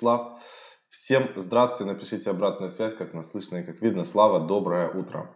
[0.00, 0.40] Слав.
[0.88, 4.06] Всем здравствуйте, напишите обратную связь, как нас слышно и как видно.
[4.06, 5.30] Слава, доброе утро.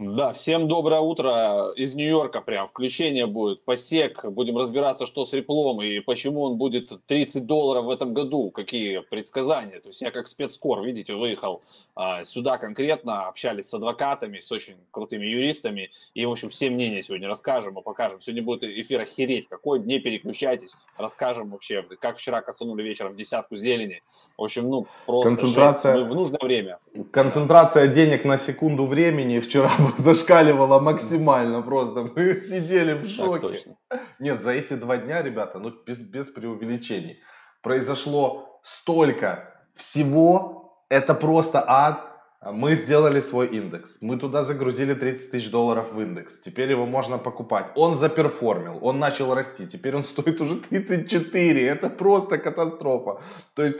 [0.00, 2.66] Да, всем доброе утро из Нью-Йорка прям.
[2.66, 4.24] Включение будет, посек.
[4.24, 8.50] Будем разбираться, что с реплом и почему он будет 30 долларов в этом году.
[8.50, 9.78] Какие предсказания.
[9.78, 11.62] То есть я как спецкор, видите, выехал
[11.94, 15.92] а, сюда конкретно, общались с адвокатами, с очень крутыми юристами.
[16.14, 18.20] И, в общем, все мнения сегодня расскажем и покажем.
[18.20, 19.78] Сегодня будет эфир охереть какой.
[19.78, 20.74] Не переключайтесь.
[20.98, 24.02] Расскажем вообще, как вчера косанули вечером десятку зелени.
[24.36, 25.92] В общем, ну, просто Концентрация...
[25.92, 26.04] жесть.
[26.04, 26.78] Мы в нужное время.
[27.12, 32.08] Концентрация денег на секунду времени вчера зашкаливало максимально просто.
[32.16, 33.76] Мы сидели в шоке.
[34.18, 37.22] Нет, за эти два дня, ребята, ну без, без преувеличений,
[37.62, 42.10] произошло столько всего, это просто ад.
[42.52, 44.02] Мы сделали свой индекс.
[44.02, 46.40] Мы туда загрузили 30 тысяч долларов в индекс.
[46.40, 47.66] Теперь его можно покупать.
[47.74, 49.66] Он заперформил, он начал расти.
[49.66, 51.66] Теперь он стоит уже 34.
[51.66, 53.22] Это просто катастрофа.
[53.54, 53.78] То есть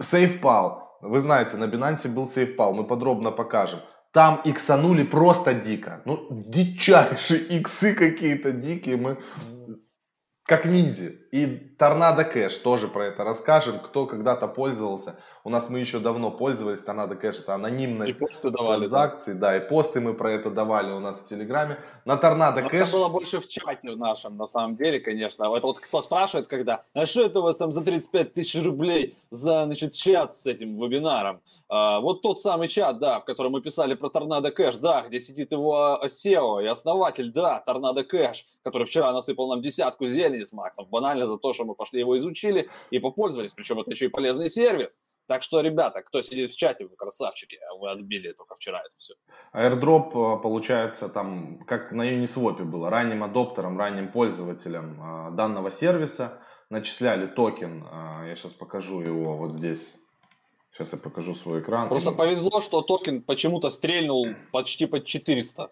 [0.00, 0.82] SafePal.
[1.02, 2.72] Вы знаете, на Binance был SafePal.
[2.72, 3.78] Мы подробно покажем.
[4.12, 6.02] Там иксанули просто дико.
[6.04, 8.96] Ну, дичайшие иксы какие-то дикие.
[8.96, 9.22] Мы
[10.44, 11.12] как ниндзя.
[11.30, 11.46] И
[11.78, 13.78] Торнадо Кэш тоже про это расскажем.
[13.78, 15.16] Кто когда-то пользовался.
[15.44, 16.80] У нас мы еще давно пользовались.
[16.80, 19.34] Торнадо Кэш это анонимность и посты давали, транзакций.
[19.34, 19.40] Да.
[19.40, 21.78] да, и посты мы про это давали у нас в Телеграме.
[22.04, 22.88] На Торнадо Кэш...
[22.88, 25.44] Это было больше в чате в нашем, на самом деле, конечно.
[25.56, 29.14] Это вот кто спрашивает, когда, а что это у вас там за 35 тысяч рублей
[29.30, 31.40] за, значит, чат с этим вебинаром?
[31.68, 35.20] А, вот тот самый чат, да, в котором мы писали про Торнадо Кэш, да, где
[35.20, 40.52] сидит его SEO и основатель, да, Торнадо Кэш, который вчера насыпал нам десятку зелени с
[40.52, 44.08] Максом, банально за то, что мы пошли его изучили и попользовались, причем это еще и
[44.08, 45.04] полезный сервис.
[45.26, 48.94] Так что, ребята, кто сидит в чате, вы красавчики, а вы отбили только вчера это
[48.96, 49.14] все.
[49.54, 56.42] Airdrop, э, получается, там, как на Uniswap было, ранним адоптерам, ранним пользователям э, данного сервиса
[56.68, 60.00] начисляли токен, э, я сейчас покажу его вот здесь,
[60.72, 61.88] Сейчас я покажу свой экран.
[61.88, 65.68] Просто повезло, что токен почему-то стрельнул почти под 400.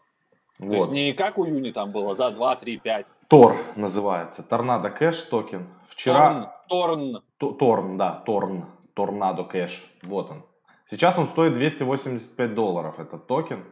[0.58, 0.68] Вот.
[0.68, 3.06] То есть не как у Юни там было, да, 2, 3, 5.
[3.28, 4.42] Тор называется.
[4.42, 5.66] Tornado Cash токен.
[5.86, 6.62] Вчера...
[6.68, 7.22] Torn.
[7.38, 7.58] Torn.
[7.58, 8.64] Torn, да, Torn.
[8.94, 9.86] Tornado Cash.
[10.02, 10.44] Вот он.
[10.86, 13.64] Сейчас он стоит 285 долларов, этот токен.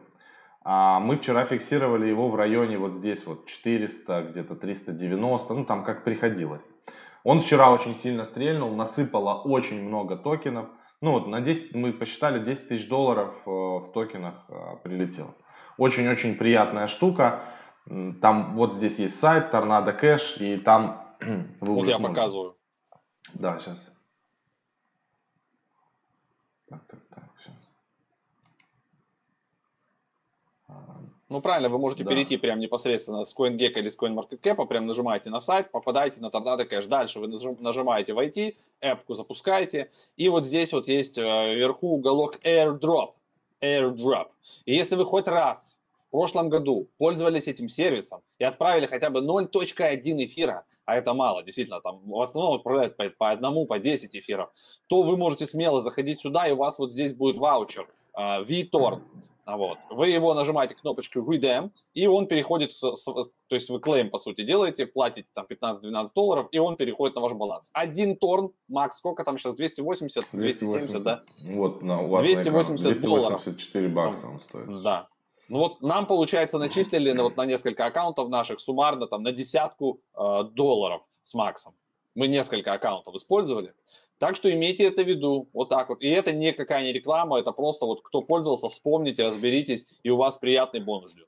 [0.63, 5.83] А мы вчера фиксировали его в районе вот здесь вот 400, где-то 390, ну там
[5.83, 6.61] как приходилось.
[7.23, 10.67] Он вчера очень сильно стрельнул, насыпало очень много токенов.
[11.01, 14.53] Ну вот на 10, мы посчитали, 10 тысяч долларов э, в токенах э,
[14.83, 15.33] прилетело.
[15.77, 17.41] Очень-очень приятная штука.
[18.21, 22.21] Там вот здесь есть сайт Торнадо Кэш, и там вы вот уже я смотрите.
[22.21, 22.57] показываю.
[23.33, 23.93] Да, сейчас.
[26.67, 27.69] Так, так, так, сейчас.
[31.29, 32.09] Ну, правильно, вы можете да.
[32.09, 36.69] перейти прямо непосредственно с CoinGecko или с CoinMarketCap, прям нажимаете на сайт, попадаете на Tornado
[36.69, 36.87] Cash.
[36.87, 41.21] Дальше вы нажимаете «Войти», эпку запускаете, и вот здесь вот есть э,
[41.55, 43.13] вверху уголок AirDrop.
[43.61, 44.27] AirDrop.
[44.65, 45.76] И если вы хоть раз
[46.07, 51.43] в прошлом году пользовались этим сервисом и отправили хотя бы 0.1 эфира, а это мало,
[51.43, 54.49] действительно, там в основном отправляют по, по одному, по 10 эфиров,
[54.87, 59.01] то вы можете смело заходить сюда, и у вас вот здесь будет ваучер uh, VTorn.
[59.45, 59.77] Вот.
[59.89, 64.17] Вы его нажимаете кнопочку Redeem, и он переходит, с, с, то есть вы клейм, по
[64.17, 67.69] сути, делаете, платите там 15-12 долларов, и он переходит на ваш баланс.
[67.71, 71.23] Один торн, Макс, сколько там сейчас, 280, 270, да?
[71.43, 74.81] Вот, на, у вас 280 на 284 бакса он стоит.
[74.83, 75.07] Да,
[75.49, 80.01] ну вот нам, получается, начислили на, вот, на несколько аккаунтов наших суммарно там на десятку
[80.15, 81.73] э, долларов с Максом.
[82.15, 83.73] Мы несколько аккаунтов использовали.
[84.19, 85.47] Так что имейте это в виду.
[85.53, 86.01] Вот так вот.
[86.01, 90.35] И это никакая не реклама, это просто вот кто пользовался, вспомните, разберитесь, и у вас
[90.35, 91.27] приятный бонус ждет.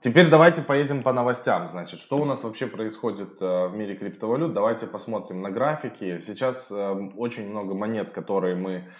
[0.00, 1.68] Теперь давайте поедем по новостям.
[1.68, 4.52] Значит, что у нас вообще происходит э, в мире криптовалют?
[4.52, 6.18] Давайте посмотрим на графики.
[6.20, 8.90] Сейчас э, очень много монет, которые мы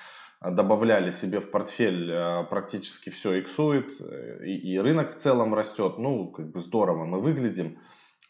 [0.51, 5.99] добавляли себе в портфель, э, практически все иксует, э, и, и рынок в целом растет,
[5.99, 7.79] ну, как бы здорово мы выглядим.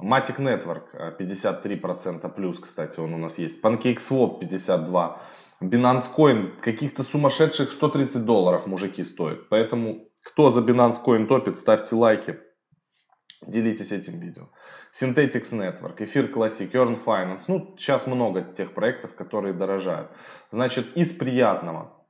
[0.01, 3.65] Matic Network 53% э, плюс, кстати, он у нас есть.
[3.65, 5.17] PancakeSwap 52%.
[5.63, 9.49] Binance Coin каких-то сумасшедших 130 долларов мужики стоят.
[9.49, 12.41] Поэтому, кто за Binance Coin топит, ставьте лайки,
[13.47, 14.51] делитесь этим видео.
[14.93, 17.45] Synthetics Network, Эфир Classic, Earn Finance.
[17.47, 20.11] Ну, сейчас много тех проектов, которые дорожают.
[20.51, 22.02] Значит, из приятного.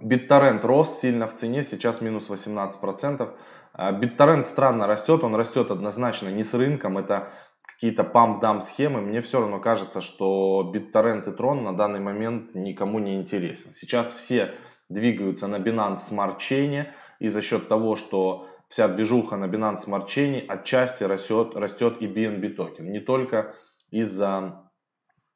[0.00, 3.32] BitTorrent рос сильно в цене, сейчас минус 18%.
[3.76, 7.30] BitTorrent странно растет, он растет однозначно не с рынком, это
[7.62, 9.00] какие-то памп-дам схемы.
[9.00, 13.72] Мне все равно кажется, что BitTorrent и Tron на данный момент никому не интересен.
[13.72, 14.52] Сейчас все
[14.88, 16.88] двигаются на Binance Smart Chain,
[17.20, 22.06] и за счет того, что вся движуха на Binance Smart Chain отчасти растет, растет и
[22.06, 22.90] BNB токен.
[22.90, 23.54] Не только
[23.90, 24.70] из-за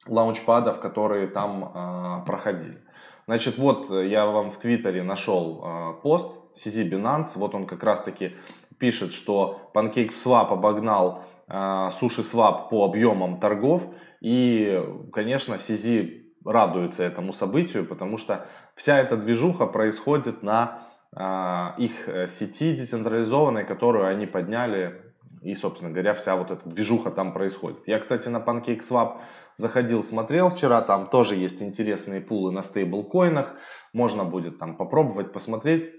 [0.07, 2.81] лаунчпадов, которые там э, проходили.
[3.27, 8.03] Значит, вот я вам в Твиттере нашел э, пост CZ Binance, вот он как раз
[8.03, 8.35] таки
[8.77, 13.87] пишет, что PancakeSwap обогнал э, SushiSwap по объемам торгов,
[14.21, 14.79] и,
[15.11, 18.45] конечно, CZ радуется этому событию, потому что
[18.75, 20.83] вся эта движуха происходит на
[21.15, 25.04] э, их сети децентрализованной, которую они подняли
[25.45, 27.87] и, собственно говоря, вся вот эта движуха там происходит.
[27.87, 29.19] Я, кстати, на PancakeSwap
[29.57, 33.55] заходил, смотрел вчера, там тоже есть интересные пулы на стейблкоинах,
[33.93, 35.93] можно будет там попробовать, посмотреть,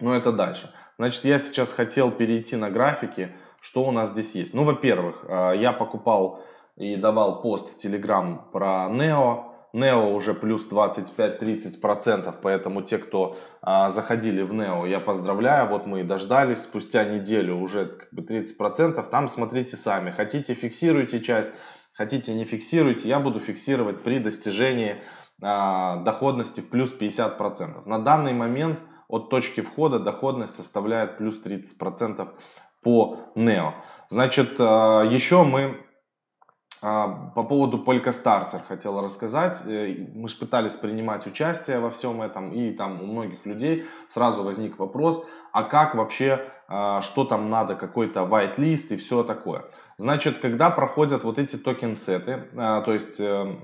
[0.00, 0.74] но это дальше.
[0.98, 3.30] Значит, я сейчас хотел перейти на графики,
[3.60, 4.52] что у нас здесь есть.
[4.52, 6.42] Ну, во-первых, а, я покупал
[6.74, 13.88] и давал пост в Telegram про Neo, Neo уже плюс 25-30%, поэтому те, кто а,
[13.90, 19.08] заходили в Neo, я поздравляю, вот мы и дождались, спустя неделю уже как бы 30%,
[19.10, 21.50] там смотрите сами, хотите фиксируйте часть,
[21.92, 24.96] хотите не фиксируйте, я буду фиксировать при достижении
[25.42, 27.86] а, доходности в плюс 50%.
[27.86, 32.28] На данный момент от точки входа доходность составляет плюс 30%
[32.82, 33.72] по Neo.
[34.08, 35.85] Значит, а, еще мы
[36.86, 39.62] по поводу Polkastarter хотел рассказать.
[39.66, 44.44] Э, мы же пытались принимать участие во всем этом, и там у многих людей сразу
[44.44, 49.64] возник вопрос, а как вообще, а, что там надо, какой-то white list и все такое.
[49.98, 53.56] Значит, когда проходят вот эти токен-сеты, а, то есть э,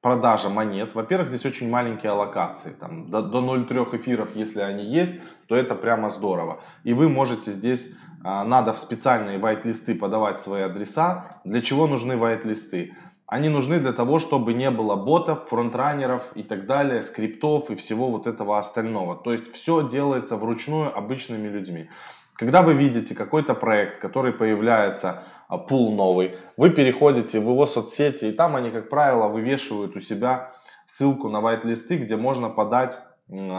[0.00, 5.14] продажа монет, во-первых, здесь очень маленькие аллокации, там до, до 0,3 эфиров, если они есть,
[5.48, 6.60] то это прямо здорово.
[6.84, 11.40] И вы можете здесь а, надо в специальные white-листы подавать свои адреса.
[11.44, 12.94] Для чего нужны white-листы?
[13.26, 18.08] Они нужны для того, чтобы не было ботов, фронтранеров и так далее, скриптов и всего
[18.08, 19.16] вот этого остального.
[19.16, 21.90] То есть все делается вручную обычными людьми.
[22.34, 28.26] Когда вы видите какой-то проект, который появляется, а, пул новый, вы переходите в его соцсети,
[28.26, 30.52] и там они, как правило, вывешивают у себя
[30.86, 33.00] ссылку на white-листы, где можно подать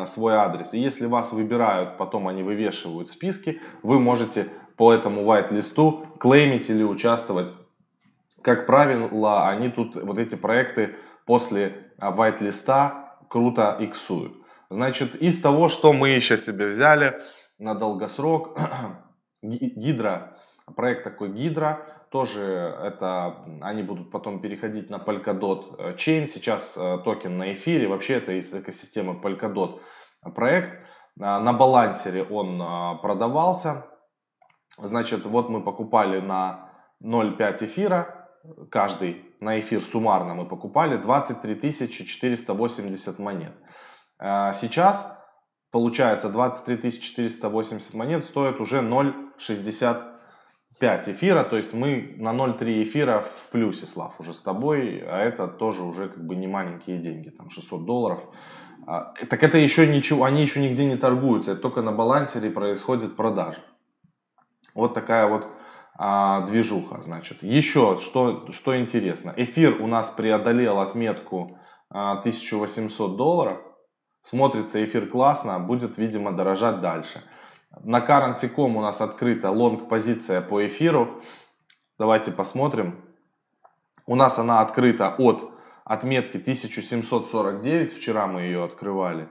[0.05, 0.73] свой адрес.
[0.73, 4.47] И если вас выбирают, потом они вывешивают списки, вы можете
[4.77, 7.53] по этому white-листу клеймить или участвовать.
[8.41, 14.33] Как правило, они тут, вот эти проекты после а, white-листа круто иксуют.
[14.69, 17.21] Значит, из того, что мы еще себе взяли
[17.57, 18.57] на долгосрок,
[19.41, 20.37] Гидра,
[20.75, 22.41] проект такой Гидра, тоже
[22.83, 28.33] это, они будут потом переходить на Polkadot Chain, сейчас э, токен на эфире, вообще это
[28.33, 29.81] из экосистемы Polkadot
[30.35, 30.85] проект.
[31.19, 33.85] А, на балансере он а, продавался,
[34.77, 36.71] значит, вот мы покупали на
[37.03, 38.29] 0,5 эфира,
[38.69, 43.53] каждый на эфир суммарно мы покупали 23 480 монет.
[44.19, 45.19] А, сейчас,
[45.71, 50.16] получается, 23 480 монет стоит уже 0,60
[50.79, 55.17] 5 эфира, то есть мы на 0,3 эфира в плюсе, Слав, уже с тобой, а
[55.19, 58.23] это тоже уже как бы не маленькие деньги, там 600 долларов.
[58.85, 63.15] А, так это еще ничего, они еще нигде не торгуются, это только на балансере происходит
[63.15, 63.59] продажа.
[64.75, 65.47] Вот такая вот
[65.97, 67.41] а, движуха, значит.
[67.41, 71.59] Еще, что, что интересно, эфир у нас преодолел отметку
[71.89, 73.57] а, 1800 долларов,
[74.21, 77.23] смотрится эфир классно, будет, видимо, дорожать дальше.
[77.83, 81.21] На currency.com у нас открыта лонг позиция по эфиру.
[81.99, 83.03] Давайте посмотрим.
[84.05, 85.51] У нас она открыта от
[85.83, 87.91] отметки 1749.
[87.93, 89.27] Вчера мы ее открывали.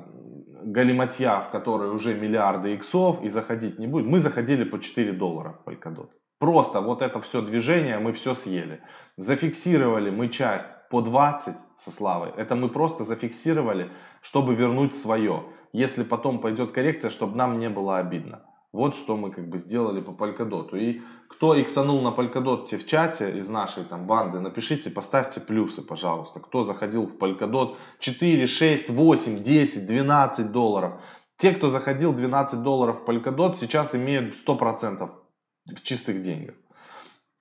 [0.64, 4.08] галиматья, в которой уже миллиарды иксов и заходить не будет.
[4.08, 6.10] Мы заходили по 4 доллара в Polkadot.
[6.42, 8.82] Просто вот это все движение мы все съели.
[9.16, 12.32] Зафиксировали мы часть по 20 со Славой.
[12.36, 13.92] Это мы просто зафиксировали,
[14.24, 15.44] чтобы вернуть свое.
[15.72, 18.42] Если потом пойдет коррекция, чтобы нам не было обидно.
[18.74, 20.76] Вот что мы как бы сделали по Polkadot.
[20.76, 26.40] И кто иксанул на Polkadot в чате из нашей там банды, напишите, поставьте плюсы, пожалуйста.
[26.40, 30.94] Кто заходил в Polkadot 4, 6, 8, 10, 12 долларов.
[31.38, 35.21] Те, кто заходил 12 долларов в Polkadot, сейчас имеют 100%
[35.66, 36.56] в чистых деньгах.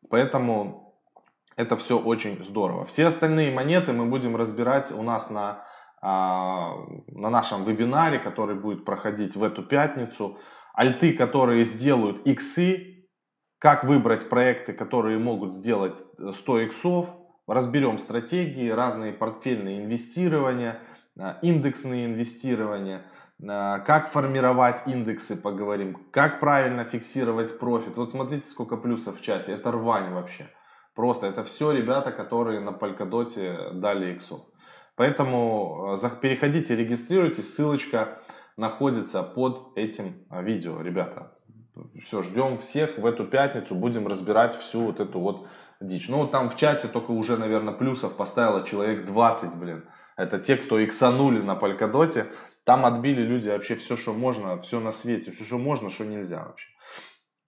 [0.08, 0.90] Поэтому
[1.56, 2.84] это все очень здорово.
[2.84, 5.64] Все остальные монеты мы будем разбирать у нас на,
[6.00, 6.74] а,
[7.08, 10.38] на нашем вебинаре, который будет проходить в эту пятницу
[10.74, 13.06] альты, которые сделают иксы,
[13.58, 17.14] как выбрать проекты, которые могут сделать 100 иксов,
[17.46, 20.80] разберем стратегии, разные портфельные инвестирования,
[21.18, 23.04] а, индексные инвестирования,
[23.47, 27.97] как формировать индексы, поговорим, как правильно фиксировать профит.
[27.97, 30.49] Вот смотрите, сколько плюсов в чате, это рвань вообще.
[30.94, 34.40] Просто это все ребята, которые на Polkadot дали иксов.
[34.97, 38.18] Поэтому а, переходите, регистрируйтесь, ссылочка
[38.59, 41.32] находится под этим а, видео, ребята.
[42.02, 45.47] Все, ждем всех в эту пятницу, будем разбирать всю вот эту вот
[45.80, 46.11] дичь.
[46.11, 49.85] Ну, там в чате только уже, наверное, плюсов поставило человек 20, блин.
[50.20, 52.26] Это те, кто иксанули на Полькадоте.
[52.64, 56.44] Там отбили люди вообще все, что можно, все на свете, все, что можно, что нельзя
[56.44, 56.68] вообще.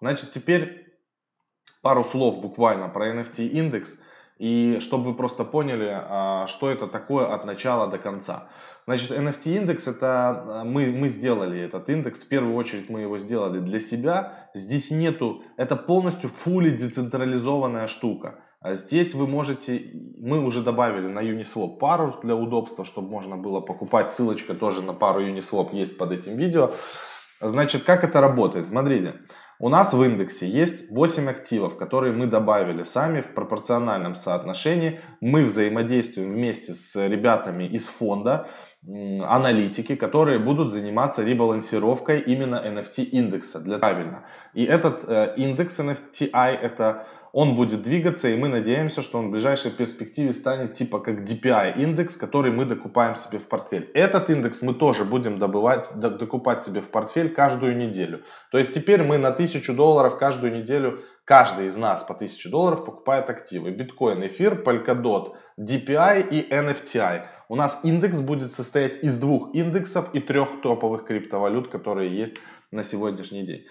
[0.00, 0.98] Значит, теперь
[1.82, 4.00] пару слов буквально про NFT индекс.
[4.38, 8.48] И чтобы вы просто поняли, а, что это такое от начала до конца.
[8.86, 13.18] Значит, NFT индекс, это а, мы, мы сделали этот индекс, в первую очередь мы его
[13.18, 14.48] сделали для себя.
[14.54, 18.40] Здесь нету, это полностью фули децентрализованная штука.
[18.62, 23.60] А здесь вы можете, мы уже добавили на Uniswap пару для удобства, чтобы можно было
[23.60, 24.10] покупать.
[24.10, 26.72] Ссылочка тоже на пару Uniswap есть под этим видео.
[27.40, 28.68] Значит, как это работает?
[28.68, 29.14] Смотрите,
[29.58, 35.00] у нас в индексе есть 8 активов, которые мы добавили сами в пропорциональном соотношении.
[35.20, 38.48] Мы взаимодействуем вместе с ребятами из фонда,
[38.84, 43.60] аналитики, которые будут заниматься ребалансировкой именно NFT индекса.
[43.60, 44.24] Для правильно.
[44.54, 49.30] И этот э, индекс NFTI это он будет двигаться, и мы надеемся, что он в
[49.30, 53.90] ближайшей перспективе станет типа как DPI индекс, который мы докупаем себе в портфель.
[53.94, 58.22] Этот индекс мы тоже будем добывать, докупать себе в портфель каждую неделю.
[58.50, 62.84] То есть теперь мы на 1000 долларов каждую неделю, каждый из нас по 1000 долларов
[62.84, 63.70] покупает активы.
[63.70, 67.22] Биткоин, эфир, Polkadot, DPI и NFTI.
[67.48, 72.34] У нас индекс будет состоять из двух индексов и трех топовых криптовалют, которые есть
[72.70, 73.64] на сегодняшний день.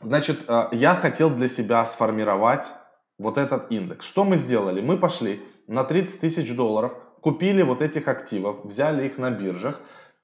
[0.00, 2.72] Значит, э, я хотел для себя сформировать
[3.18, 4.06] вот этот индекс.
[4.06, 4.80] Что мы сделали?
[4.80, 9.80] Мы пошли на 30 тысяч долларов, купили вот этих активов, взяли их на биржах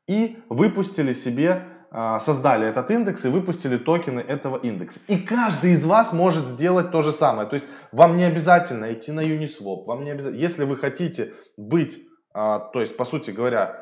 [0.07, 5.01] и выпустили себе, э, создали этот индекс и выпустили токены этого индекса.
[5.09, 7.49] И каждый из вас может сделать то же самое.
[7.49, 11.99] То есть вам не обязательно идти на Uniswap, вам не обязательно, если вы хотите быть,
[12.33, 13.81] э, то есть по сути говоря,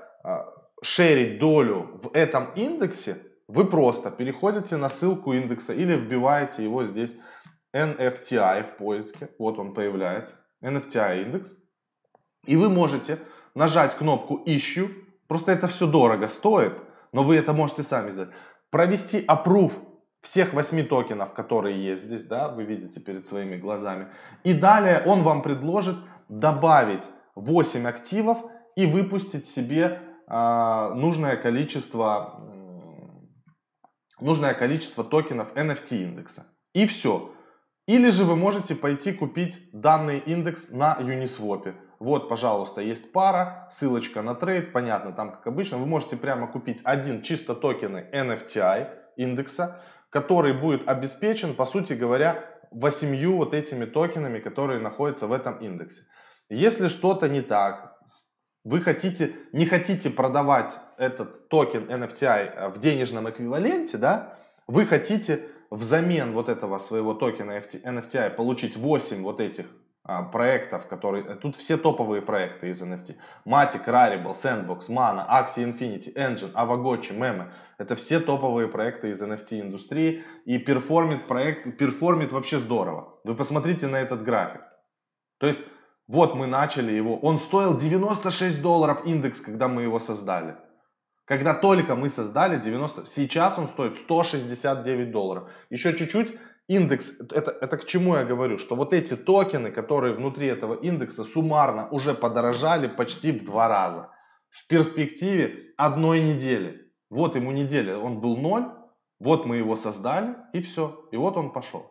[0.82, 3.16] шерить долю в этом индексе,
[3.52, 7.14] вы просто переходите на ссылку индекса или вбиваете его здесь
[7.74, 9.28] NFTI в поиске.
[9.38, 10.36] Вот он появляется.
[10.62, 11.54] NFTI индекс.
[12.46, 13.18] И вы можете
[13.54, 14.88] нажать кнопку «Ищу».
[15.28, 16.72] Просто это все дорого стоит,
[17.12, 18.30] но вы это можете сами сделать.
[18.70, 19.74] Провести approve
[20.22, 24.06] всех 8 токенов, которые есть здесь, да, вы видите перед своими глазами.
[24.44, 25.96] И далее он вам предложит
[26.30, 27.04] добавить
[27.34, 28.38] 8 активов
[28.76, 32.51] и выпустить себе э, нужное количество
[34.22, 36.46] нужное количество токенов NFT индекса.
[36.72, 37.32] И все.
[37.86, 41.74] Или же вы можете пойти купить данный индекс на Uniswap.
[41.98, 45.78] Вот, пожалуйста, есть пара, ссылочка на трейд, понятно, там как обычно.
[45.78, 52.44] Вы можете прямо купить один чисто токены NFTI индекса, который будет обеспечен, по сути говоря,
[52.70, 56.02] восемью вот этими токенами, которые находятся в этом индексе.
[56.48, 57.91] Если что-то не так,
[58.64, 65.48] вы хотите, не хотите продавать этот токен NFTI э, в денежном эквиваленте, да, вы хотите
[65.70, 69.66] взамен вот этого своего токена NFTI получить 8 вот этих
[70.04, 71.24] а, проектов, которые...
[71.24, 73.14] Э, тут все топовые проекты из NFT.
[73.46, 77.52] Matic, Rarible, Sandbox, Mana, Axie Infinity, Engine, Avagochi, Meme.
[77.78, 80.24] Это все топовые проекты из NFT индустрии.
[80.44, 83.20] И perform ит проект, perform ит вообще здорово.
[83.24, 84.62] Вы посмотрите на этот график.
[85.38, 85.60] То есть
[86.12, 87.16] вот мы начали его.
[87.20, 90.56] Он стоил 96 долларов индекс, когда мы его создали.
[91.24, 95.50] Когда только мы создали 90, сейчас он стоит 169 долларов.
[95.70, 96.34] Еще чуть-чуть
[96.68, 101.24] индекс, это, это к чему я говорю, что вот эти токены, которые внутри этого индекса
[101.24, 104.10] суммарно уже подорожали почти в два раза.
[104.50, 106.92] В перспективе одной недели.
[107.08, 108.66] Вот ему неделя, он был ноль,
[109.18, 111.08] вот мы его создали и все.
[111.10, 111.86] И вот он пошел.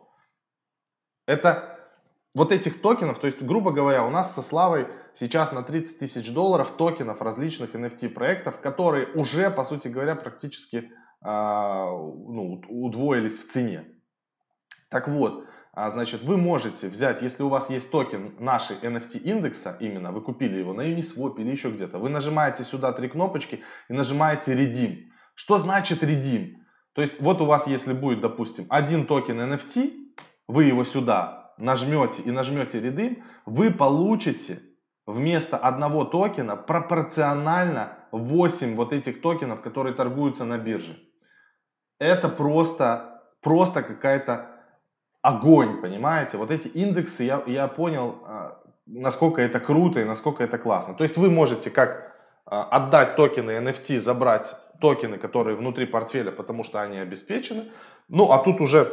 [1.26, 1.71] Это
[2.34, 6.32] вот этих токенов, то есть, грубо говоря, у нас со Славой сейчас на 30 тысяч
[6.32, 10.92] долларов токенов различных NFT проектов, которые уже, по сути говоря, практически
[11.24, 13.86] ну, удвоились в цене.
[14.90, 19.78] Так вот, а, значит, вы можете взять, если у вас есть токен нашей NFT индекса,
[19.80, 23.94] именно, вы купили его на Uniswap или еще где-то, вы нажимаете сюда три кнопочки и
[23.94, 25.12] нажимаете Redeem.
[25.36, 26.56] Что значит Redeem?
[26.94, 29.94] То есть вот у вас, если будет, допустим, один токен NFT,
[30.48, 34.60] вы его сюда нажмете и нажмете Redeem, вы получите
[35.06, 41.00] вместо одного токена пропорционально 8 вот этих токенов, которые торгуются на бирже.
[42.00, 44.48] Это просто, просто какая-то
[45.22, 46.38] огонь, понимаете?
[46.38, 50.96] Вот эти индексы, я, я понял, а, насколько это круто и насколько это классно.
[50.96, 52.16] То есть вы можете как
[52.46, 57.72] а, отдать токены NFT, забрать токены, которые внутри портфеля, потому что они обеспечены.
[58.08, 58.88] Ну, а тут уже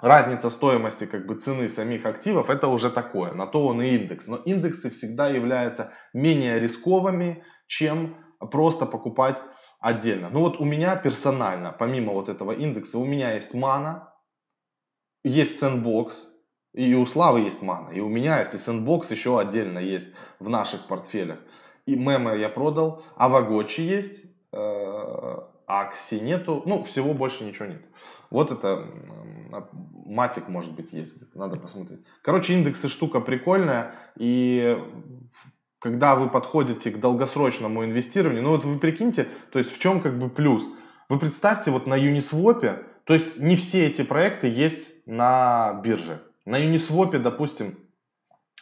[0.00, 4.28] разница стоимости как бы цены самих активов, это уже такое, на то он и индекс.
[4.28, 8.16] Но индексы всегда являются менее рисковыми, чем
[8.50, 9.40] просто покупать
[9.80, 10.28] отдельно.
[10.30, 14.12] Ну вот у меня персонально, помимо вот этого индекса, у меня есть мана,
[15.24, 16.12] есть Sandbox,
[16.74, 20.48] и у Славы есть мана, и у меня есть, и Sandbox еще отдельно есть в
[20.48, 21.38] наших портфелях.
[21.86, 24.24] И мемы я продал, а Вагочи есть,
[25.68, 27.82] Акси нету, ну, всего больше ничего нет.
[28.30, 28.86] Вот это
[30.06, 32.00] матик, может быть, есть, надо посмотреть.
[32.22, 34.76] Короче, индексы штука прикольная, и
[35.78, 40.18] когда вы подходите к долгосрочному инвестированию, ну вот вы прикиньте, то есть в чем как
[40.18, 40.66] бы плюс?
[41.08, 46.20] Вы представьте, вот на Uniswap то есть не все эти проекты есть на бирже.
[46.44, 47.78] На Uniswap, допустим,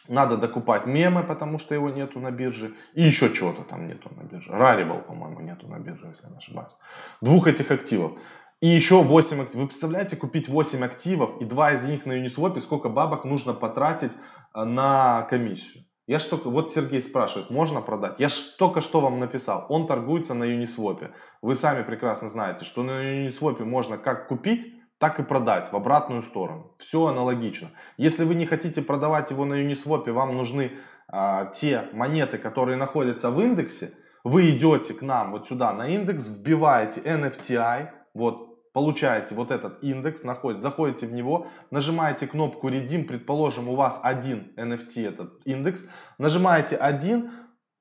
[0.07, 2.75] надо докупать мемы, потому что его нету на бирже.
[2.93, 4.51] И еще чего-то там нету на бирже.
[4.51, 6.71] Rarible, по-моему, нету на бирже, если я не ошибаюсь.
[7.21, 8.13] Двух этих активов.
[8.59, 9.61] И еще 8 активов.
[9.61, 14.13] Вы представляете, купить 8 активов и 2 из них на Uniswap, сколько бабок нужно потратить
[14.55, 15.83] э, на комиссию?
[16.07, 18.15] Я ж только, вот Сергей спрашивает, можно продать?
[18.17, 21.11] Я ж только что вам написал, он торгуется на Uniswap.
[21.41, 26.21] Вы сами прекрасно знаете, что на Uniswap можно как купить, так и продать в обратную
[26.21, 26.75] сторону.
[26.79, 27.71] Все аналогично.
[27.97, 30.71] Если вы не хотите продавать его на Uniswap, вам нужны
[31.07, 33.91] а, те монеты, которые находятся в индексе,
[34.23, 40.23] вы идете к нам вот сюда на индекс, вбиваете NFTI, вот получаете вот этот индекс,
[40.23, 45.85] находите, заходите в него, нажимаете кнопку Redeem, предположим, у вас один NFT этот индекс,
[46.17, 47.31] нажимаете один,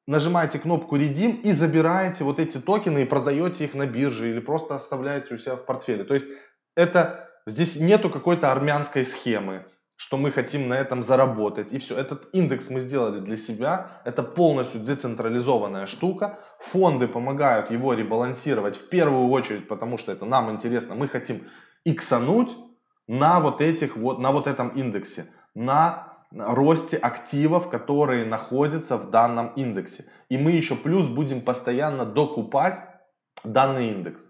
[0.07, 4.75] нажимаете кнопку Redeem и забираете вот эти токены и продаете их на бирже или просто
[4.75, 6.05] оставляете у себя в портфеле.
[6.05, 6.29] То есть
[6.77, 11.73] это здесь нету какой-то армянской схемы что мы хотим на этом заработать.
[11.73, 14.03] И все, этот индекс мы сделали для себя.
[14.05, 16.39] Это полностью децентрализованная штука.
[16.61, 20.95] Фонды помогают его ребалансировать в первую очередь, потому что это нам интересно.
[20.95, 21.43] Мы хотим
[21.85, 22.55] иксануть
[23.09, 29.49] на вот этих вот, на вот этом индексе, на росте активов, которые находятся в данном
[29.57, 30.05] индексе.
[30.29, 32.81] И мы еще плюс будем постоянно докупать
[33.45, 34.29] данный индекс.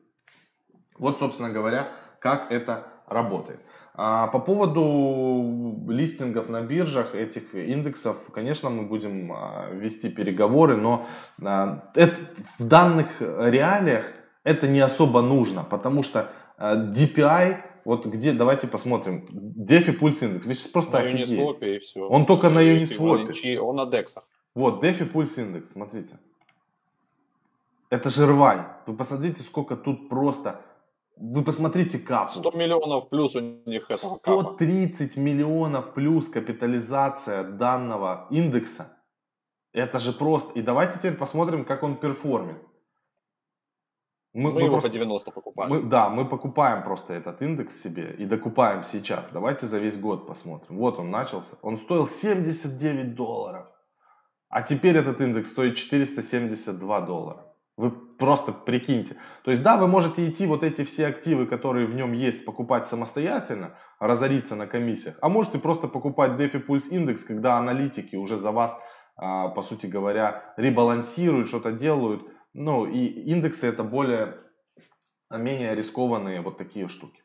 [0.98, 1.92] Вот, собственно говоря,
[2.26, 3.60] как это работает.
[3.94, 11.06] А по поводу листингов на биржах этих индексов, конечно, мы будем а, вести переговоры, но
[11.42, 12.16] а, это,
[12.58, 14.04] в данных реалиях
[14.44, 20.46] это не особо нужно, потому что а, DPI, вот где, давайте посмотрим, DeFi Pulse Index,
[20.46, 21.76] вы сейчас просто на офигеете.
[21.76, 22.00] и все.
[22.00, 23.58] Он только на Uniswap.
[23.58, 24.18] Он на DEX.
[24.54, 26.18] Вот, DeFi Pulse Index, смотрите.
[27.88, 28.64] Это же рвань.
[28.86, 30.60] Вы посмотрите, сколько тут просто
[31.16, 32.38] вы посмотрите капу.
[32.38, 35.20] 100 миллионов плюс у них этого 130 капа.
[35.20, 39.02] миллионов плюс капитализация данного индекса.
[39.72, 40.58] Это же просто.
[40.58, 42.62] И давайте теперь посмотрим, как он перформит.
[44.34, 45.70] Мы, мы, мы его просто, по 90 покупаем.
[45.70, 49.30] Мы, да, мы покупаем просто этот индекс себе и докупаем сейчас.
[49.32, 50.76] Давайте за весь год посмотрим.
[50.76, 51.56] Вот он начался.
[51.62, 53.66] Он стоил 79 долларов.
[54.50, 57.46] А теперь этот индекс стоит 472 доллара.
[57.78, 59.16] Вы просто прикиньте.
[59.44, 62.86] То есть, да, вы можете идти вот эти все активы, которые в нем есть, покупать
[62.86, 68.50] самостоятельно, разориться на комиссиях, а можете просто покупать DeFi Pulse Index, когда аналитики уже за
[68.50, 68.78] вас,
[69.16, 72.22] а, по сути говоря, ребалансируют, что-то делают.
[72.52, 74.38] Ну, и индексы это более,
[75.30, 77.22] менее рискованные вот такие штуки.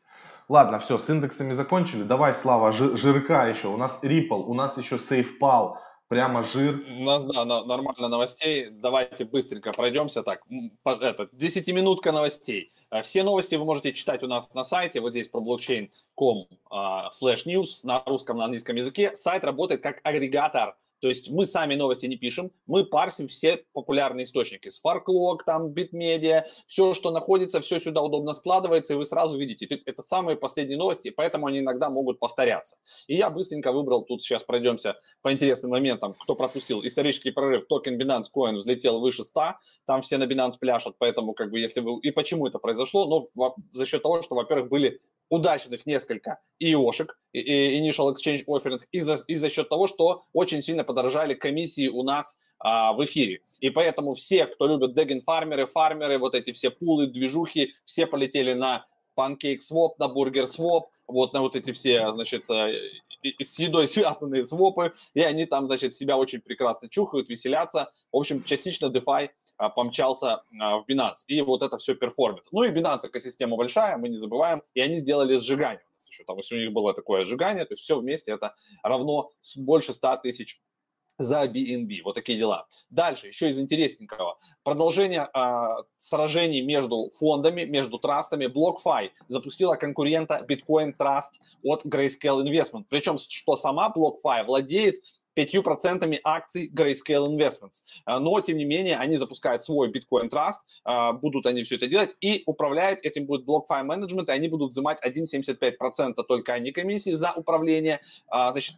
[0.48, 2.02] Ладно, все, с индексами закончили.
[2.02, 3.68] Давай, Слава, жирка еще.
[3.68, 5.76] У нас Ripple, у нас еще SafePal
[6.12, 6.78] прямо жир.
[6.98, 8.68] У нас, да, нормально новостей.
[8.70, 10.22] Давайте быстренько пройдемся.
[10.22, 10.42] Так,
[10.84, 12.70] это, 10-минутка новостей.
[12.90, 15.00] Э, все новости вы можете читать у нас на сайте.
[15.00, 15.40] Вот здесь про
[16.70, 19.16] uh, slash news на русском, на английском языке.
[19.16, 24.22] Сайт работает как агрегатор То есть мы сами новости не пишем, мы парсим все популярные
[24.22, 24.68] источники.
[24.68, 30.00] Sparklog, там, Bitmedia, все, что находится, все сюда удобно складывается, и вы сразу видите, это
[30.00, 32.76] самые последние новости, поэтому они иногда могут повторяться.
[33.08, 36.86] И я быстренько выбрал, тут сейчас пройдемся по интересным моментам, кто пропустил.
[36.86, 39.54] Исторический прорыв, токен Binance Coin взлетел выше 100,
[39.86, 41.98] там все на Binance пляшут, поэтому как бы если вы...
[42.02, 43.28] И почему это произошло?
[43.34, 45.00] Ну, за счет того, что, во-первых, были
[45.32, 50.84] удачных несколько ИОшек, Initial Exchange Offering, и за, и за счет того, что очень сильно
[50.84, 53.40] подорожали комиссии у нас а, в эфире.
[53.60, 58.84] И поэтому все, кто любит деген фармеры, вот эти все пулы, движухи, все полетели на
[59.18, 62.74] Pancake Swap, на Burger Swap, вот на вот эти все, значит, э,
[63.42, 67.90] с едой связанные свопы, и они там, значит, себя очень прекрасно чухают, веселятся.
[68.12, 69.30] В общем, частично DeFi
[69.68, 71.24] помчался а, в Binance.
[71.26, 72.44] И вот это все перформит.
[72.52, 75.84] Ну и Binance экосистема большая, мы не забываем, и они сделали сжигание.
[76.08, 79.92] Еще там, если у них было такое сжигание, то есть все вместе это равно больше
[79.92, 80.60] 100 тысяч
[81.18, 82.02] за BNB.
[82.04, 82.66] Вот такие дела.
[82.90, 84.38] Дальше, еще из интересненького.
[84.64, 88.46] Продолжение э, сражений между фондами, между трастами.
[88.46, 92.84] BlockFi запустила конкурента Bitcoin Trust от Grayscale Investment.
[92.88, 94.96] Причем, что сама BlockFi владеет
[95.36, 97.82] 5% акций Grayscale Investments.
[98.04, 101.86] А, но, тем не менее, они запускают свой Bitcoin Trust, а, будут они все это
[101.86, 107.12] делать, и управлять этим будет BlockFi Management, и они будут взимать 1,75% только они комиссии
[107.12, 108.00] за управление.
[108.28, 108.76] А, значит,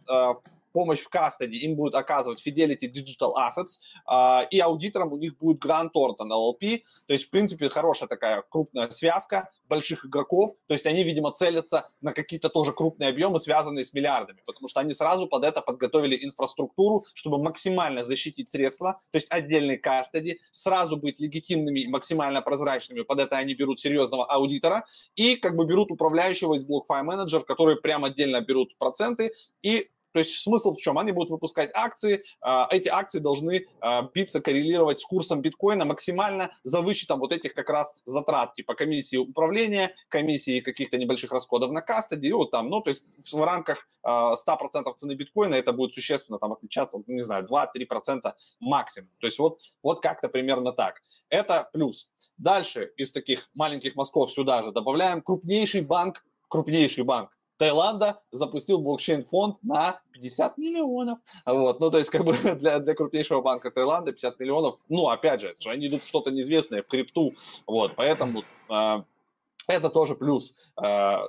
[0.75, 3.79] помощь в кастоде им будет оказывать Fidelity Digital Assets,
[4.11, 8.43] э, и аудитором у них будет Grant Thornton LLP, то есть, в принципе, хорошая такая
[8.49, 13.85] крупная связка больших игроков, то есть они, видимо, целятся на какие-то тоже крупные объемы, связанные
[13.85, 19.17] с миллиардами, потому что они сразу под это подготовили инфраструктуру, чтобы максимально защитить средства, то
[19.17, 24.83] есть отдельный кастоди, сразу быть легитимными и максимально прозрачными, под это они берут серьезного аудитора
[25.15, 30.19] и как бы берут управляющего из BlockFi Manager, которые прям отдельно берут проценты и то
[30.19, 30.97] есть смысл в чем?
[30.97, 36.51] Они будут выпускать акции, а, эти акции должны а, биться, коррелировать с курсом биткоина максимально
[36.63, 41.81] за вычетом вот этих как раз затрат, типа комиссии управления, комиссии каких-то небольших расходов на
[41.81, 46.39] кастоди, вот там, ну, то есть в рамках 100% а, цены биткоина это будет существенно
[46.39, 49.09] там отличаться, не знаю, 2-3% максимум.
[49.19, 51.01] То есть вот, вот как-то примерно так.
[51.27, 52.09] Это плюс.
[52.37, 59.57] Дальше из таких маленьких мазков сюда же добавляем крупнейший банк, крупнейший банк Таиланда запустил блокчейн-фонд
[59.63, 61.19] на 50 миллионов.
[61.45, 61.79] Вот.
[61.79, 65.49] Ну, то есть, как бы для, для крупнейшего банка Таиланда 50 миллионов, ну, опять же,
[65.49, 67.33] это же они идут что-то неизвестное, в крипту.
[67.67, 67.93] Вот.
[67.95, 69.03] Поэтому э,
[69.67, 70.55] это тоже плюс.
[70.81, 71.19] Э,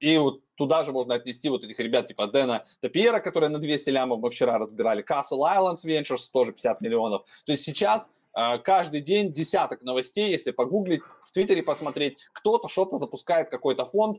[0.00, 3.90] и вот туда же можно отнести вот этих ребят типа Дэна Тапиера, которые на 200
[3.90, 7.24] лямов мы вчера разбирали, Castle Islands Ventures тоже 50 миллионов.
[7.44, 12.98] То есть сейчас э, каждый день десяток новостей, если погуглить, в Твиттере посмотреть, кто-то что-то
[12.98, 14.18] запускает, какой-то фонд,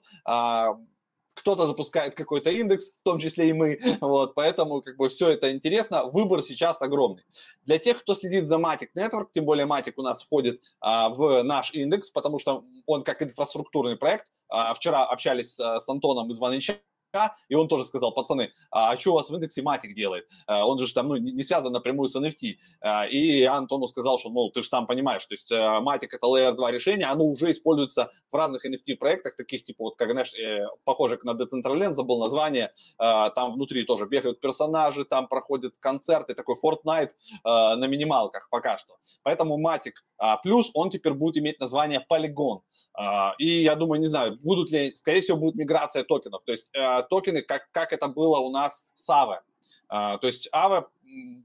[1.34, 5.52] кто-то запускает какой-то индекс, в том числе и мы, вот, поэтому как бы все это
[5.52, 7.24] интересно, выбор сейчас огромный.
[7.65, 11.44] Для тех, кто следит за Matic Network, тем более Matic у нас входит а, в
[11.44, 16.41] наш индекс, потому что он как инфраструктурный проект, а, вчера общались а, с Антоном из
[16.41, 16.78] OneInch,
[17.50, 20.28] и он тоже сказал, пацаны, а что у вас в индексе Матик делает?
[20.47, 22.56] А, он же там ну, не связан напрямую с NFT.
[22.82, 26.54] А, и Антону сказал, что, ну, ты же сам понимаешь, то есть Матик это Layer
[26.54, 31.19] 2 решение, оно уже используется в разных NFT-проектах, таких типа, вот, как, знаешь, э, похоже
[31.24, 37.12] на Decentraland, забыл название, там внутри тоже бегают персонажи, там проходят концерты, такой Fortnite
[37.43, 38.95] на минималках пока что.
[39.24, 40.04] Поэтому Matic
[40.43, 42.62] плюс, он теперь будет иметь название Polygon.
[43.39, 46.43] И я думаю, не знаю, будут ли, скорее всего, будет миграция токенов.
[46.45, 49.10] То есть э, токены, как, как это было у нас с.
[49.10, 50.86] Э, то есть Aave,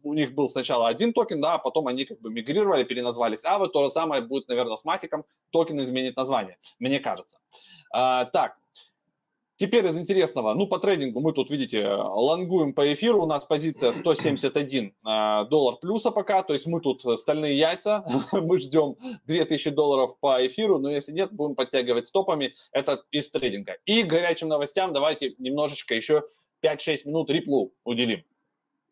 [0.05, 3.69] у них был сначала один токен, да, а потом они как бы мигрировали, переназвались Aave.
[3.69, 5.25] То же самое будет, наверное, с Matic ом.
[5.51, 7.39] Токен изменит название, мне кажется.
[7.93, 8.57] Uh, так,
[9.59, 13.93] Теперь из интересного, ну, по трейдингу мы тут, видите, лонгуем по эфиру, у нас позиция
[13.93, 20.19] 171 э, доллар плюса пока, то есть мы тут стальные яйца, мы ждем 2000 долларов
[20.21, 23.79] по эфиру, но если нет, будем подтягивать стопами, это из трейдинга.
[23.87, 26.23] И горячим новостям давайте немножечко еще
[26.63, 28.25] 5-6 минут риплу уделим.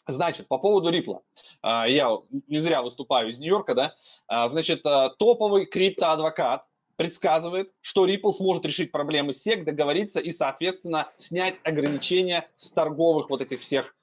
[0.06, 1.22] Значит, по поводу Рипла.
[1.62, 3.94] Я не зря выступаю из Нью-Йорка, да.
[4.26, 11.10] А, значит, э, топовый криптоадвокат предсказывает, что Ripple сможет решить проблемы SEC, договориться и, соответственно,
[11.16, 13.94] снять ограничения с торговых вот этих всех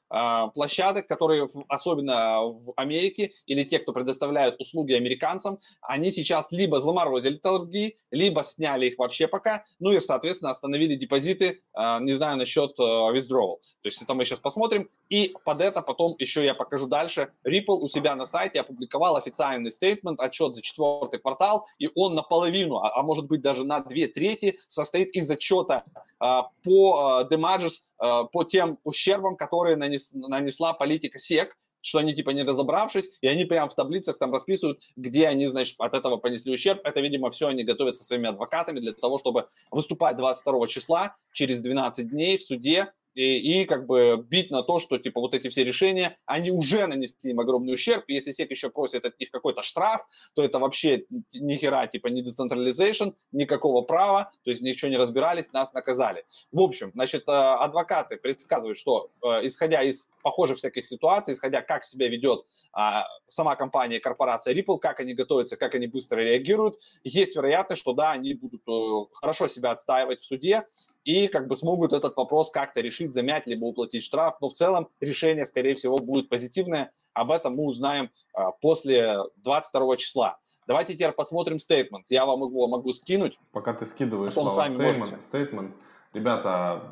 [0.54, 7.38] площадок, которые особенно в Америке или те, кто предоставляют услуги американцам, они сейчас либо заморозили
[7.38, 12.72] торги, либо сняли их вообще пока, ну и, соответственно, остановили депозиты, а, не знаю насчет
[12.80, 13.58] э, withdrawal.
[13.82, 14.90] То есть это мы сейчас посмотрим.
[15.10, 17.32] И под это потом еще я покажу дальше.
[17.46, 22.78] Ripple у себя на сайте опубликовал официальный стейтмент, отчет за четвертый квартал, и он наполовину,
[22.78, 25.84] а, а может быть даже на две трети состоит из отчета
[26.20, 32.30] а, по damages, а, по тем ущербам, которые нанес, нанесла политика СЕК что они типа
[32.30, 36.54] не разобравшись, и они прямо в таблицах там расписывают, где они, значит, от этого понесли
[36.54, 36.82] ущерб.
[36.84, 41.60] Это, видимо, все они готовят со своими адвокатами для того, чтобы выступать 22 числа, через
[41.60, 45.50] 12 дней в суде, и, и как бы бить на то, что типа вот эти
[45.50, 49.32] все решения, они уже нанесли им огромный ущерб, и если СЕК еще просит от них
[49.32, 50.02] какой-то штраф,
[50.34, 55.52] то это вообще ни хера, типа не децентрализейшн, никакого права, то есть ничего не разбирались,
[55.54, 56.24] нас наказали.
[56.52, 61.86] В общем, значит, э, адвокаты предсказывают, что э, исходя из похожих всяких ситуаций, исходя как
[61.86, 67.36] себя ведет а, сама компания, корпорация Ripple, как они готовятся, как они быстро реагируют, есть
[67.36, 70.66] вероятность, что да, они будут э, хорошо себя отстаивать в суде,
[71.04, 74.36] и как бы смогут этот вопрос как-то решить, замять, либо уплатить штраф.
[74.42, 76.92] Но в целом решение, скорее всего, будет позитивное.
[77.14, 80.38] Об этом мы узнаем а, после 22 числа.
[80.68, 82.06] Давайте теперь посмотрим стейтмент.
[82.10, 83.40] Я вам его могу скинуть.
[83.52, 85.76] Пока ты скидываешь слова стейтмент, стейтмент,
[86.14, 86.84] ребята,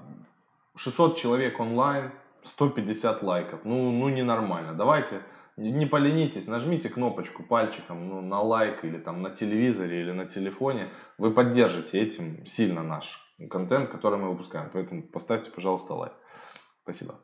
[0.75, 3.59] 600 человек онлайн, 150 лайков.
[3.63, 4.73] Ну, ну ненормально.
[4.73, 5.21] Давайте,
[5.55, 10.89] не поленитесь, нажмите кнопочку пальчиком ну, на лайк или там на телевизоре или на телефоне.
[11.19, 14.69] Вы поддержите этим сильно наш контент, который мы выпускаем.
[14.71, 16.13] Поэтому поставьте, пожалуйста, лайк.
[16.83, 17.19] Спасибо.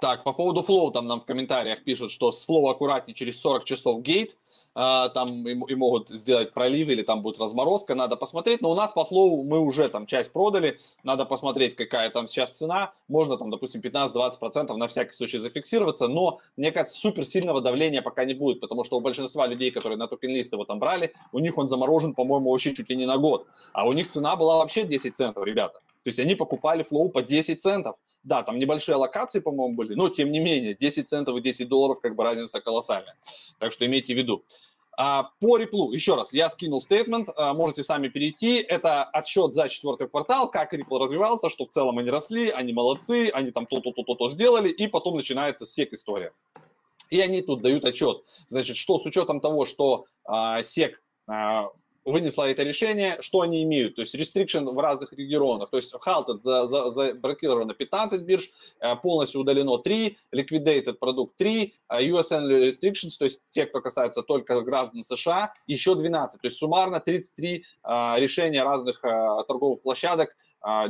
[0.00, 3.64] Так, по поводу Flow, там нам в комментариях пишут, что с Flow аккуратнее через 40
[3.64, 4.36] часов Gate.
[4.74, 8.60] А, там и, и могут сделать пролив или там будет разморозка, надо посмотреть.
[8.60, 12.56] Но у нас по Flow мы уже там часть продали, надо посмотреть, какая там сейчас
[12.56, 12.92] цена.
[13.08, 18.24] Можно там, допустим, 15-20% на всякий случай зафиксироваться, но мне кажется, супер сильного давления пока
[18.24, 21.58] не будет, потому что у большинства людей, которые на CoinList его там брали, у них
[21.58, 23.46] он заморожен, по-моему, вообще чуть ли не на год.
[23.72, 25.78] А у них цена была вообще 10 центов, ребята.
[26.02, 27.96] То есть они покупали Flow по 10 центов.
[28.22, 32.00] Да, там небольшие локации, по-моему, были, но тем не менее, 10 центов и 10 долларов,
[32.00, 33.16] как бы разница колоссальная.
[33.58, 34.44] Так что имейте в виду.
[34.96, 38.58] А, по Ripple, еще раз, я скинул стейтмент, а, можете сами перейти.
[38.58, 43.30] Это отсчет за четвертый квартал, как Ripple развивался, что в целом они росли, они молодцы,
[43.32, 46.32] они там то-то-то-то сделали, и потом начинается сек история.
[47.08, 48.22] И они тут дают отчет.
[48.48, 51.70] Значит, что с учетом того, что а, сек а,
[52.04, 56.40] вынесла это решение, что они имеют, то есть restriction в разных регионах, то есть halted
[56.40, 63.24] за, за, заблокировано 15 бирж, э, полностью удалено 3, liquidated продукт 3, USN restrictions, то
[63.24, 68.62] есть те, кто касается только граждан США, еще 12, то есть суммарно 33 э, решения
[68.62, 70.34] разных э, торговых площадок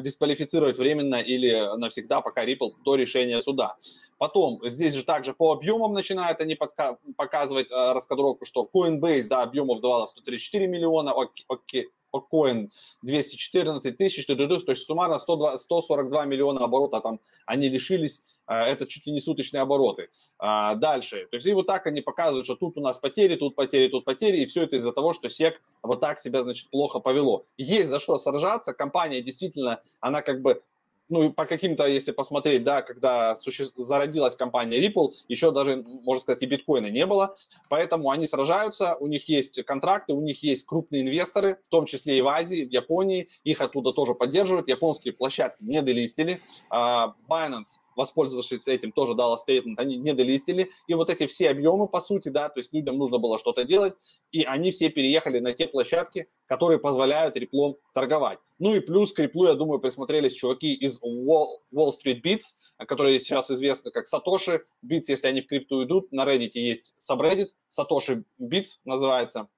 [0.00, 3.76] дисквалифицировать временно или навсегда, пока Ripple до решения суда.
[4.20, 9.42] Потом здесь же также по объемам начинают они подка- показывать э, раскадровку, что Coinbase, да,
[9.42, 11.14] объемов давала 134 миллиона,
[11.48, 12.68] окей, Coin
[13.00, 19.06] 214 тысяч, то есть суммарно 102, 142 миллиона оборота там они лишились, э, это чуть
[19.06, 20.10] ли не суточные обороты.
[20.38, 23.54] А, дальше, то есть и вот так они показывают, что тут у нас потери, тут
[23.54, 27.00] потери, тут потери, и все это из-за того, что SEC вот так себя, значит, плохо
[27.00, 27.46] повело.
[27.56, 30.62] Есть за что сражаться, компания действительно, она как бы
[31.10, 33.68] ну, по каким-то, если посмотреть, да, когда суще...
[33.76, 37.36] зародилась компания Ripple, еще даже, можно сказать, и биткоина не было,
[37.68, 42.18] поэтому они сражаются, у них есть контракты, у них есть крупные инвесторы, в том числе
[42.18, 47.80] и в Азии, в Японии, их оттуда тоже поддерживают, японские площадки не делистили, а, Binance
[47.96, 50.70] воспользовавшись этим, тоже дала стейтмент, они не долистили.
[50.86, 53.94] И вот эти все объемы, по сути, да, то есть людям нужно было что-то делать,
[54.32, 58.38] и они все переехали на те площадки, которые позволяют реплом торговать.
[58.58, 63.20] Ну и плюс к реплу, я думаю, присмотрелись чуваки из Wall, Wall Street Beats, которые
[63.20, 66.10] сейчас известны как Satoshi Beats, если они в крипту идут.
[66.12, 69.48] На Reddit есть subreddit, Satoshi Beats называется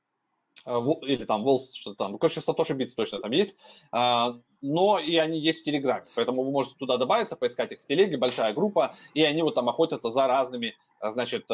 [0.66, 3.54] или там Волс, что там, короче, Satoshi Bits точно там есть,
[3.90, 7.86] а, но и они есть в Телеграме, поэтому вы можете туда добавиться, поискать их в
[7.86, 11.46] Телеге, большая группа, и они вот там охотятся за разными, а, значит,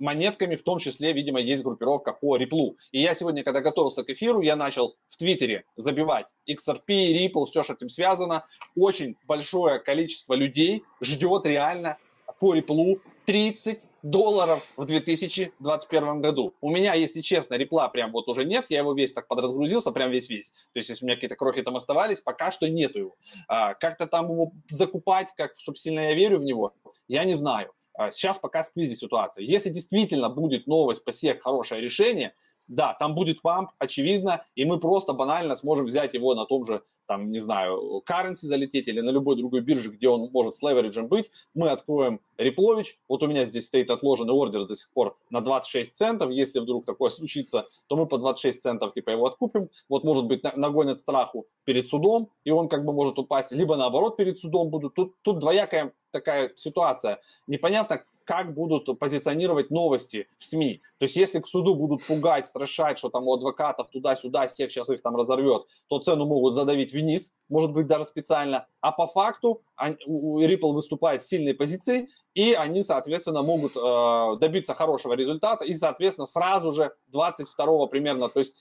[0.00, 2.74] монетками, в том числе, видимо, есть группировка по Ripple.
[2.90, 7.62] И я сегодня, когда готовился к эфиру, я начал в Твиттере забивать XRP, Ripple, все,
[7.62, 8.46] что этим связано.
[8.74, 11.98] Очень большое количество людей ждет реально
[12.40, 16.54] по Ripple 30 долларов в 2021 году.
[16.60, 20.10] У меня, если честно, репла прям вот уже нет, я его весь так подразгрузился, прям
[20.10, 20.50] весь-весь.
[20.72, 23.16] То есть, если у меня какие-то крохи там оставались, пока что нету его.
[23.46, 26.72] А, как-то там его закупать, как, чтобы сильно я верю в него,
[27.08, 27.72] я не знаю.
[27.92, 29.44] А, сейчас пока сквизи ситуация.
[29.44, 32.32] Если действительно будет новость по SEC хорошее решение,
[32.70, 36.82] да, там будет памп, очевидно, и мы просто банально сможем взять его на том же,
[37.06, 41.08] там, не знаю, currency залететь или на любой другой бирже, где он может с левериджем
[41.08, 41.32] быть.
[41.52, 45.92] Мы откроем Реплович, вот у меня здесь стоит отложенный ордер до сих пор на 26
[45.92, 50.26] центов, если вдруг такое случится, то мы по 26 центов типа его откупим, вот может
[50.26, 54.70] быть нагонят страху перед судом, и он как бы может упасть, либо наоборот перед судом
[54.70, 54.94] будут.
[54.94, 57.20] Тут, тут двоякая такая ситуация.
[57.48, 60.82] Непонятно, как будут позиционировать новости в СМИ.
[60.98, 64.88] То есть если к суду будут пугать, страшать, что там у адвокатов туда-сюда, всех сейчас
[64.88, 68.68] их там разорвет, то цену могут задавить вниз, может быть даже специально.
[68.80, 75.14] А по факту Ripple выступает с сильной позицией, и они, соответственно, могут э, добиться хорошего
[75.14, 78.54] результата, и, соответственно, сразу же 22 примерно, то есть,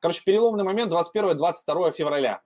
[0.00, 2.42] короче, переломный момент 21-22 февраля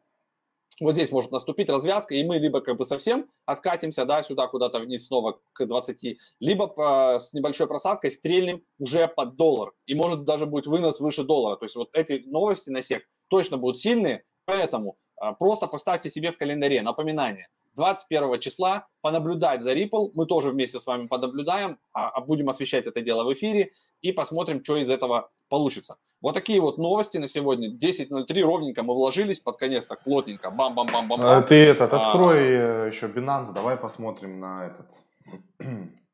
[0.80, 4.78] вот здесь может наступить развязка, и мы либо как бы совсем откатимся, да, сюда куда-то
[4.80, 10.24] вниз снова к 20, либо по, с небольшой просадкой стрельнем уже под доллар, и может
[10.24, 11.56] даже будет вынос выше доллара.
[11.56, 16.30] То есть вот эти новости на сек точно будут сильные, поэтому а, просто поставьте себе
[16.30, 17.48] в календаре напоминание.
[17.74, 20.10] 21 числа понаблюдать за Ripple.
[20.14, 24.12] Мы тоже вместе с вами понаблюдаем, а, а будем освещать это дело в эфире и
[24.12, 25.96] посмотрим, что из этого получится.
[26.20, 27.70] Вот такие вот новости на сегодня.
[27.70, 30.50] 10.03 ровненько мы вложились под конец так плотненько.
[30.50, 31.20] Бам-бам-бам-бам.
[31.20, 34.90] А, ты этот, а, открой а, еще Binance, давай посмотрим на этот.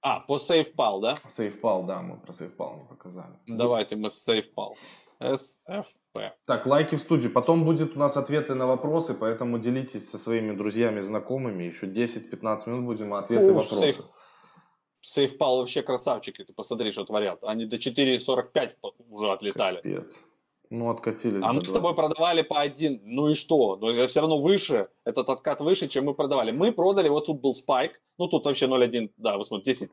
[0.05, 1.15] А, по SafePal, да?
[1.29, 3.35] SafePal, да, мы про SafePal не показали.
[3.47, 4.75] Давайте мы SafePal.
[5.23, 6.31] SFP.
[6.47, 7.33] Так, лайки в студию.
[7.33, 11.65] Потом будет у нас ответы на вопросы, поэтому делитесь со своими друзьями, знакомыми.
[11.65, 13.79] Еще 10-15 минут будем ответы и вопросы.
[13.79, 14.01] Сейф,
[15.03, 17.43] сейфпал вообще красавчики, ты посмотри, что творят.
[17.43, 18.73] Они до 4.45
[19.11, 19.77] уже отлетали.
[19.77, 20.23] Капец.
[20.71, 21.43] Ну, откатились.
[21.43, 21.69] А мы 20.
[21.69, 23.01] с тобой продавали по один.
[23.05, 23.77] Ну и что?
[23.77, 24.89] Но это все равно выше.
[25.05, 26.51] Этот откат выше, чем мы продавали.
[26.51, 28.01] Мы продали, вот тут был спайк.
[28.17, 29.91] Ну, тут вообще 0,1, да, вы смотрите, 10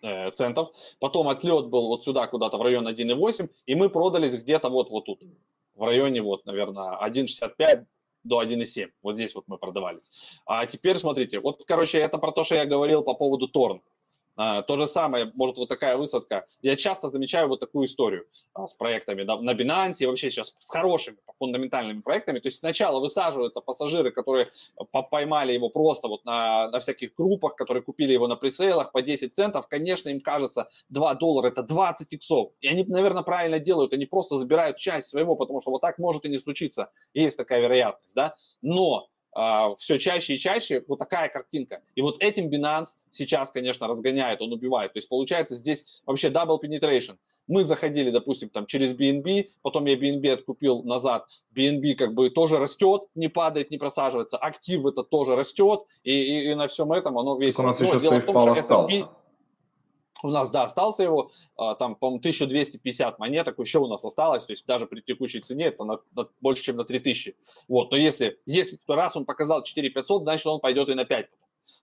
[0.00, 0.70] Э, центов.
[1.00, 5.06] Потом отлет был вот сюда куда-то в район 1,8, и мы продались где-то вот, вот
[5.06, 5.20] тут,
[5.74, 7.84] в районе вот, наверное, 1,65
[8.22, 8.90] до 1,7.
[9.02, 10.12] Вот здесь вот мы продавались.
[10.46, 13.82] А теперь смотрите, вот, короче, это про то, что я говорил по поводу Торн.
[14.40, 16.46] А, то же самое, может, вот такая высадка.
[16.62, 18.24] Я часто замечаю вот такую историю
[18.54, 22.38] а, с проектами на, на Binance и вообще сейчас с хорошими фундаментальными проектами.
[22.38, 24.52] То есть сначала высаживаются пассажиры, которые
[25.10, 29.34] поймали его просто вот на, на всяких группах, которые купили его на пресейлах по 10
[29.34, 29.66] центов.
[29.66, 32.52] Конечно, им кажется 2 доллара это 20 иксов.
[32.60, 33.92] И они, наверное, правильно делают.
[33.92, 36.92] Они просто забирают часть своего, потому что вот так может и не случиться.
[37.12, 38.36] Есть такая вероятность, да.
[38.62, 41.82] Но а, все чаще и чаще вот такая картинка.
[41.94, 44.92] И вот этим Binance сейчас, конечно, разгоняет, он убивает.
[44.92, 47.16] То есть получается здесь вообще double penetration.
[47.46, 51.26] Мы заходили, допустим, там через BNB, потом я BNB откупил назад.
[51.56, 54.36] BNB как бы тоже растет, не падает, не просаживается.
[54.36, 57.54] Актив это тоже растет, и, и, и на всем этом оно весь.
[57.54, 59.08] Так у нас еще SafePal остался.
[60.22, 64.52] У нас, да, остался его, а, там, по-моему, 1250 монеток еще у нас осталось, то
[64.52, 67.36] есть даже при текущей цене это на, на, больше, чем на 3000.
[67.68, 71.36] Вот, но если, если раз он показал 4500, значит, он пойдет и на 5 То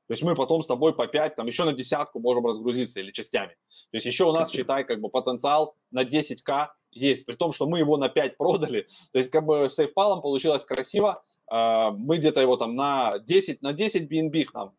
[0.10, 3.56] есть мы потом с тобой по 5, там еще на десятку можем разгрузиться или частями.
[3.92, 7.68] То есть еще у нас, считай, как бы потенциал на 10к есть, при том, что
[7.68, 8.88] мы его на 5 продали.
[9.14, 11.24] То есть как бы с сейфпалом получилось красиво.
[11.48, 14.74] А, мы где-то его там на 10, на 10 BNB нам,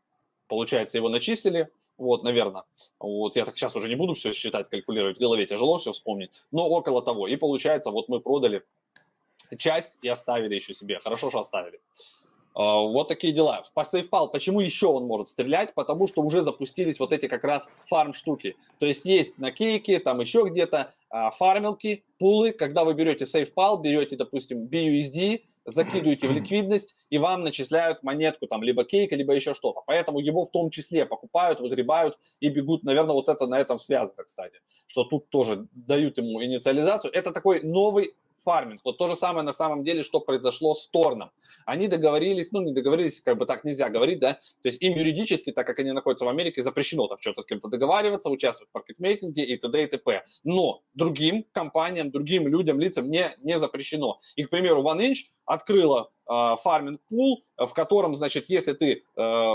[0.48, 2.64] получается, его начислили вот, наверное.
[2.98, 6.30] Вот я так сейчас уже не буду все считать, калькулировать в голове, тяжело все вспомнить,
[6.50, 7.26] но около того.
[7.28, 8.62] И получается, вот мы продали
[9.58, 10.98] часть и оставили еще себе.
[10.98, 11.80] Хорошо, что оставили.
[12.54, 13.64] А, вот такие дела.
[13.74, 15.74] По SafePal, почему еще он может стрелять?
[15.74, 18.56] Потому что уже запустились вот эти как раз фарм штуки.
[18.78, 22.52] То есть есть на кейке, там еще где-то а, фармилки, пулы.
[22.52, 28.62] Когда вы берете SafePal, берете, допустим, BUSD, закидываете в ликвидность, и вам начисляют монетку, там,
[28.62, 29.82] либо кейка, либо еще что-то.
[29.86, 32.84] Поэтому его в том числе покупают, выгребают и бегут.
[32.84, 37.12] Наверное, вот это на этом связано, кстати, что тут тоже дают ему инициализацию.
[37.12, 38.14] Это такой новый
[38.46, 38.80] фарминг.
[38.84, 41.32] Вот то же самое на самом деле, что произошло с Торном.
[41.66, 45.50] Они договорились, ну не договорились, как бы так нельзя говорить, да, то есть им юридически,
[45.50, 49.42] так как они находятся в Америке, запрещено там что-то с кем-то договариваться, участвовать в маркетмейкинге
[49.42, 49.82] и т.д.
[49.82, 50.24] и т.п.
[50.44, 54.20] Но другим компаниям, другим людям, лицам не, не запрещено.
[54.36, 59.54] И, к примеру, OneInch открыла э, фарминг пул, в котором, значит, если ты э,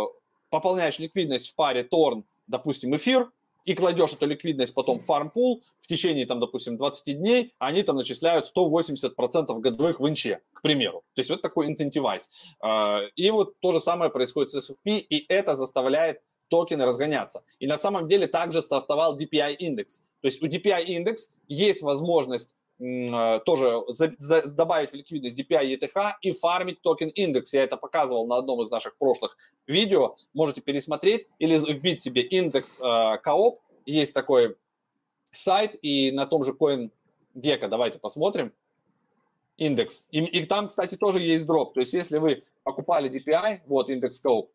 [0.50, 3.32] пополняешь ликвидность в паре Torn, допустим, эфир,
[3.66, 7.84] и кладешь эту ликвидность потом в farm pool в течение, там, допустим, 20 дней, они
[7.84, 11.04] там начисляют 180% годовых в 1inch, к примеру.
[11.14, 12.30] То есть вот такой incentivize.
[12.62, 17.44] А, и вот то же самое происходит с SFP, и это заставляет токены разгоняться.
[17.60, 20.04] И на самом деле также стартовал DPI индекс.
[20.22, 22.56] То есть у DPI индекс есть возможность
[23.46, 27.54] тоже за, за, добавить в ликвидность DPI ETH и фармить токен индекс.
[27.54, 30.16] Я это показывал на одном из наших прошлых видео.
[30.34, 33.18] Можете пересмотреть или вбить себе индекс э.
[33.86, 34.58] Есть такой
[35.32, 38.52] сайт, и на том же CoinGecko давайте посмотрим
[39.58, 40.06] индекс.
[40.12, 41.74] И, и там, кстати, тоже есть дроп.
[41.74, 44.50] То есть, если вы покупали DPI, вот индекс Coop,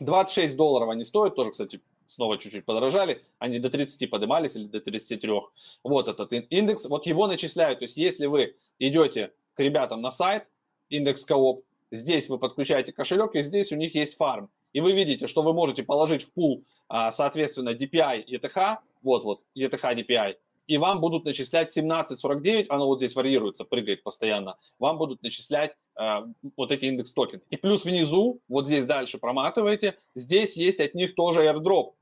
[0.00, 4.80] 26 долларов они стоят, тоже, кстати, снова чуть-чуть подорожали, они до 30 поднимались или до
[4.80, 5.40] 33.
[5.84, 7.78] Вот этот индекс, вот его начисляют.
[7.78, 10.48] То есть если вы идете к ребятам на сайт,
[10.88, 14.50] индекс Коop, здесь вы подключаете кошелек, и здесь у них есть фарм.
[14.72, 19.44] и вы видите, что вы можете положить в пул, а, соответственно, DPI, ETH, вот вот,
[19.56, 20.36] ETH, DPI,
[20.68, 26.18] и вам будут начислять 17.49, оно вот здесь варьируется, прыгает постоянно, вам будут начислять э,
[26.56, 27.40] вот эти индекс токены.
[27.48, 31.94] И плюс внизу, вот здесь дальше проматываете, здесь есть от них тоже airdrop.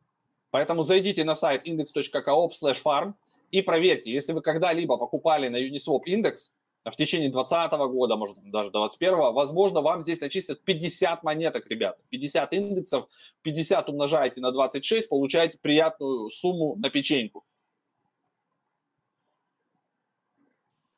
[0.57, 2.53] Поэтому зайдите на сайт index.coop
[2.83, 3.13] farm
[3.51, 8.71] и проверьте, если вы когда-либо покупали на Uniswap индекс, в течение 2020 года, может даже
[8.71, 12.01] 2021, возможно, вам здесь начислят 50 монеток, ребята.
[12.09, 13.07] 50 индексов,
[13.43, 17.45] 50 умножаете на 26, получаете приятную сумму на печеньку.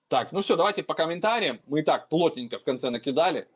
[0.06, 1.60] Так, ну все, давайте по комментариям.
[1.66, 3.48] Мы и так плотненько в конце накидали.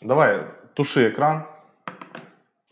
[0.00, 0.44] Давай,
[0.74, 1.46] туши экран.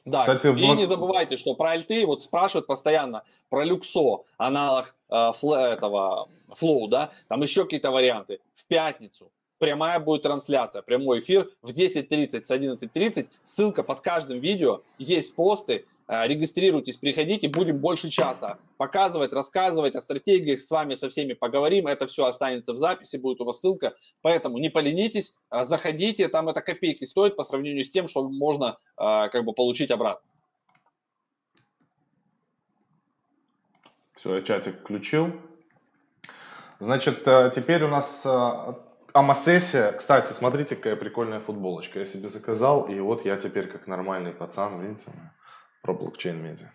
[0.07, 0.77] Да, Кстати, и вот...
[0.77, 6.87] не забывайте, что про альты вот спрашивают постоянно про люксо, аналог э, фл, этого флоу,
[6.87, 8.39] да, там еще какие-то варианты.
[8.55, 13.27] В пятницу прямая будет трансляция, прямой эфир в 10.30 с 11.30.
[13.43, 20.63] Ссылка под каждым видео, есть посты, регистрируйтесь, приходите, будем больше часа показывать, рассказывать о стратегиях,
[20.63, 24.59] с вами со всеми поговорим, это все останется в записи, будет у вас ссылка, поэтому
[24.59, 29.29] не поленитесь, э, заходите, там это копейки стоит по сравнению с тем, что можно э,
[29.31, 30.29] как бы получить обратно.
[34.15, 35.33] Все, я чатик включил.
[36.79, 38.27] Значит, теперь у нас
[39.17, 39.93] Амасессия.
[39.93, 42.01] Кстати, смотрите, какая прикольная футболочка.
[42.01, 45.11] Я себе заказал, и вот я теперь как нормальный пацан, видите?
[45.87, 46.73] Про блокчейн медиа.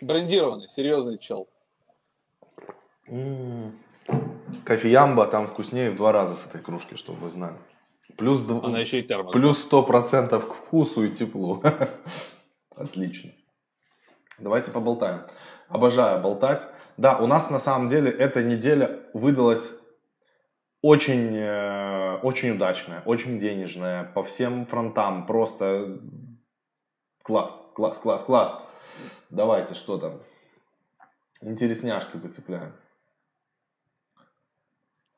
[0.00, 1.48] Брендированный, серьезный чел.
[4.64, 7.56] Кофеямба там вкуснее в два раза с этой кружки, чтобы вы знали.
[8.16, 8.64] Плюс, дв...
[8.64, 9.32] Она еще и термос.
[9.32, 11.62] Плюс сто процентов к вкусу и теплу.
[12.76, 13.32] Отлично.
[14.38, 15.22] Давайте поболтаем.
[15.68, 16.64] Обожаю болтать.
[16.96, 19.80] Да, у нас на самом деле эта неделя выдалась
[20.80, 25.26] очень, э, очень удачная, очень денежная по всем фронтам.
[25.26, 25.98] Просто
[27.28, 28.58] Класс, класс, класс, класс.
[29.28, 30.18] Давайте, что там?
[31.42, 32.72] Интересняшки выцепляем.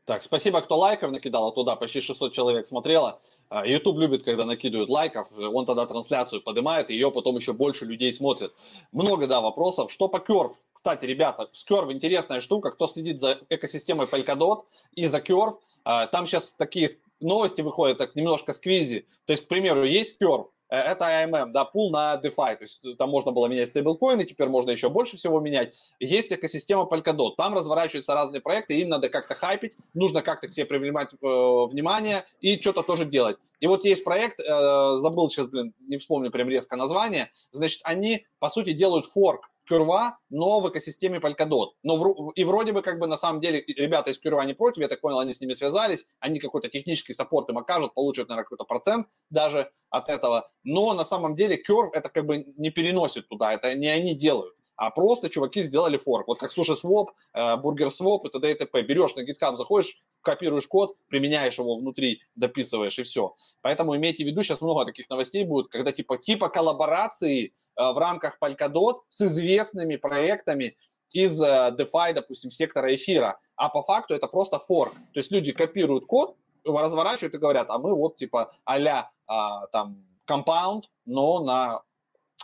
[0.06, 3.22] Так, спасибо, кто лайков накидал, а туда почти 600 человек смотрело.
[3.48, 7.84] А, YouTube любит, когда накидывают лайков, он тогда трансляцию поднимает, и ее потом еще больше
[7.84, 8.52] людей смотрит.
[8.90, 9.92] Много, да, вопросов.
[9.92, 10.50] Что по Curve?
[10.72, 14.64] Кстати, ребята, с Curve интересная штука, кто следит за экосистемой Polkadot
[14.96, 15.54] и за Curve,
[15.84, 16.90] а, там сейчас такие
[17.20, 19.06] новости выходят, так немножко сквизи.
[19.26, 23.10] То есть, к примеру, есть Curve, это AMM, да, пул на DeFi, то есть там
[23.10, 25.74] можно было менять стейблкоины, теперь можно еще больше всего менять.
[25.98, 30.66] Есть экосистема Polkadot, там разворачиваются разные проекты, им надо как-то хайпить, нужно как-то к себе
[30.66, 33.36] привлекать э, внимание и что-то тоже делать.
[33.60, 38.26] И вот есть проект, э, забыл сейчас, блин, не вспомню прям резко название, значит, они,
[38.38, 41.68] по сути, делают форк Curva, но в экосистеме Polkadot.
[41.82, 44.82] Но в, и вроде бы как бы на самом деле ребята из Curva не против,
[44.82, 48.44] я так понял, они с ними связались, они какой-то технический саппорт им окажут, получат, наверное,
[48.44, 50.48] какой-то процент даже от этого.
[50.64, 54.54] Но на самом деле Curve это как бы не переносит туда, это не они делают
[54.80, 56.26] а просто чуваки сделали форк.
[56.26, 58.50] Вот как Swap, Burger Swap и т.д.
[58.50, 58.82] и т.п.
[58.82, 63.34] Берешь на GitHub, заходишь, копируешь код, применяешь его внутри, дописываешь и все.
[63.60, 67.98] Поэтому имейте в виду, сейчас много таких новостей будет, когда типа, типа коллаборации э, в
[67.98, 70.78] рамках Polkadot с известными проектами
[71.12, 73.38] из э, DeFi, допустим, сектора эфира.
[73.56, 74.94] А по факту это просто форк.
[75.12, 80.06] То есть люди копируют код, разворачивают и говорят, а мы вот типа а-ля а, там
[80.26, 81.82] Compound, но на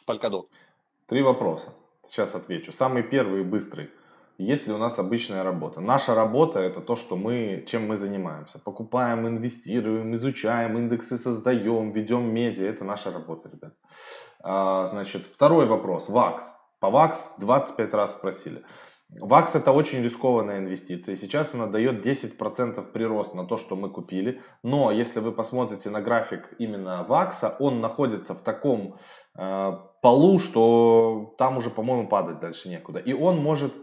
[0.06, 0.48] Polkadot.
[1.06, 1.72] Три вопроса.
[2.06, 2.72] Сейчас отвечу.
[2.72, 3.90] Самый первый и быстрый.
[4.38, 5.80] Есть ли у нас обычная работа?
[5.80, 8.58] Наша работа это то, что мы, чем мы занимаемся.
[8.58, 12.68] Покупаем, инвестируем, изучаем, индексы создаем, ведем медиа.
[12.68, 13.74] Это наша работа, ребят.
[14.40, 16.10] А, значит, второй вопрос.
[16.10, 16.44] ВАКС.
[16.80, 18.62] По ВАКС 25 раз спросили.
[19.08, 21.16] WAX это очень рискованная инвестиция.
[21.16, 24.42] Сейчас она дает 10% прирост на то, что мы купили.
[24.62, 28.98] Но если вы посмотрите на график именно WAX а, он находится в таком
[29.38, 32.98] э, полу, что там уже, по-моему, падать дальше некуда.
[32.98, 33.74] И он может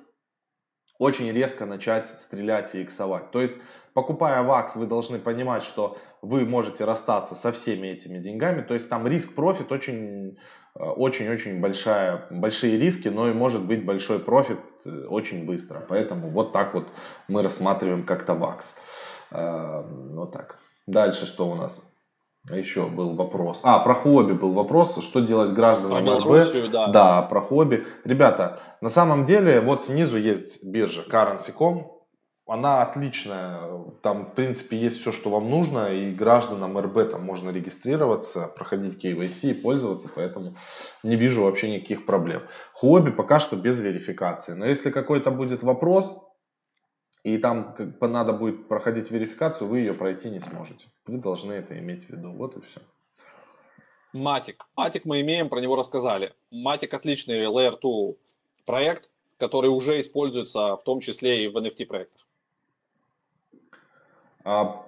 [1.00, 3.32] очень резко начать стрелять и иксовать.
[3.32, 3.56] То есть,
[3.94, 8.62] покупая WAX, вы должны понимать, что вы можете расстаться со всеми этими деньгами.
[8.62, 10.38] То есть, там риск-профит очень,
[10.76, 15.84] э, очень-очень большая, большие риски, но и может быть большой профит э, очень быстро.
[15.88, 16.88] Поэтому вот так вот
[17.28, 18.80] мы рассматриваем как-то ВАКС.
[19.32, 20.60] Э, вот так.
[20.88, 21.90] Дальше что у нас?
[22.50, 23.62] А еще был вопрос.
[23.64, 26.72] А, про хобби был вопрос, что делать гражданам РБ.
[26.72, 26.88] Да.
[26.88, 27.86] да, про хобби.
[28.04, 31.93] Ребята, на самом деле, вот снизу есть биржа Currency.com.
[32.46, 33.86] Она отличная.
[34.02, 35.94] Там, в принципе, есть все, что вам нужно.
[35.94, 40.10] И гражданам РБ там можно регистрироваться, проходить KYC и пользоваться.
[40.14, 40.56] Поэтому
[41.04, 42.44] не вижу вообще никаких проблем.
[42.74, 44.54] Хобби пока что без верификации.
[44.54, 46.22] Но если какой-то будет вопрос,
[47.24, 50.88] и там как бы надо будет проходить верификацию, вы ее пройти не сможете.
[51.08, 52.34] Вы должны это иметь в виду.
[52.34, 52.82] Вот и все.
[54.14, 54.58] Matic.
[54.78, 56.34] Matic мы имеем, про него рассказали.
[56.52, 58.16] Matic отличный Layer 2
[58.66, 62.28] проект, который уже используется в том числе и в NFT проектах.
[64.44, 64.86] А,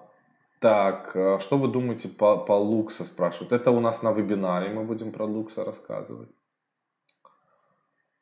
[0.59, 3.51] так, а что вы думаете по, по Лукса, спрашивают.
[3.51, 6.29] Это у нас на вебинаре мы будем про Лукса рассказывать.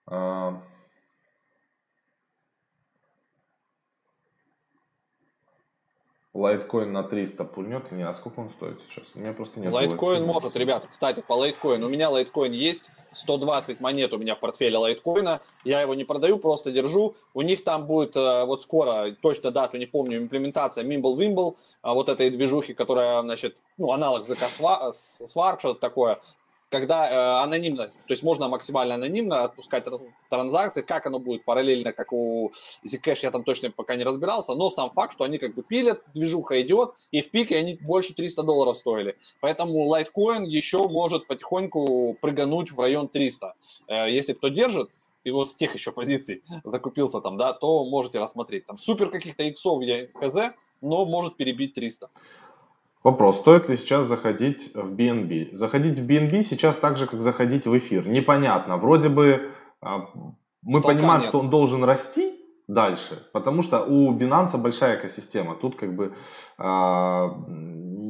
[0.05, 0.61] А,
[6.33, 8.07] Лайткоин на 300 пульнет или нет?
[8.09, 9.11] А сколько он стоит сейчас?
[9.13, 9.71] У меня просто нет.
[9.71, 10.87] Лайткоин может, ребята.
[10.89, 11.85] Кстати, по лайткоину.
[11.85, 12.89] У меня лайткоин есть.
[13.11, 15.41] 120 монет у меня в портфеле лайткоина.
[15.63, 17.15] Я его не продаю, просто держу.
[17.35, 21.93] У них там будет э, вот скоро, точно дату не помню, имплементация Mimble Wimble, а
[21.93, 26.17] вот этой движухи, которая, значит, ну, аналог ЗК Swap, что-то такое
[26.73, 29.85] когда э, анонимно, то есть можно максимально анонимно отпускать
[30.27, 32.51] транзакции, как оно будет параллельно, как у
[32.83, 36.01] Zcash, я там точно пока не разбирался, но сам факт, что они как бы пилят,
[36.15, 39.15] движуха идет, и в пике они больше 300 долларов стоили.
[39.39, 43.53] Поэтому Litecoin еще может потихоньку прыгануть в район 300.
[43.87, 44.89] Э, если кто держит,
[45.23, 48.65] и вот с тех еще позиций закупился там, да, то можете рассмотреть.
[48.65, 52.09] Там супер каких-то иксов я хз, но может перебить 300.
[53.03, 55.53] Вопрос, стоит ли сейчас заходить в BNB?
[55.53, 58.07] Заходить в BNB сейчас так же, как заходить в эфир.
[58.07, 58.77] Непонятно.
[58.77, 59.51] Вроде бы
[59.81, 60.07] а,
[60.61, 61.25] мы Толка понимаем, нет.
[61.27, 65.55] что он должен расти дальше, потому что у Binance большая экосистема.
[65.55, 66.13] Тут как бы
[66.57, 67.29] э,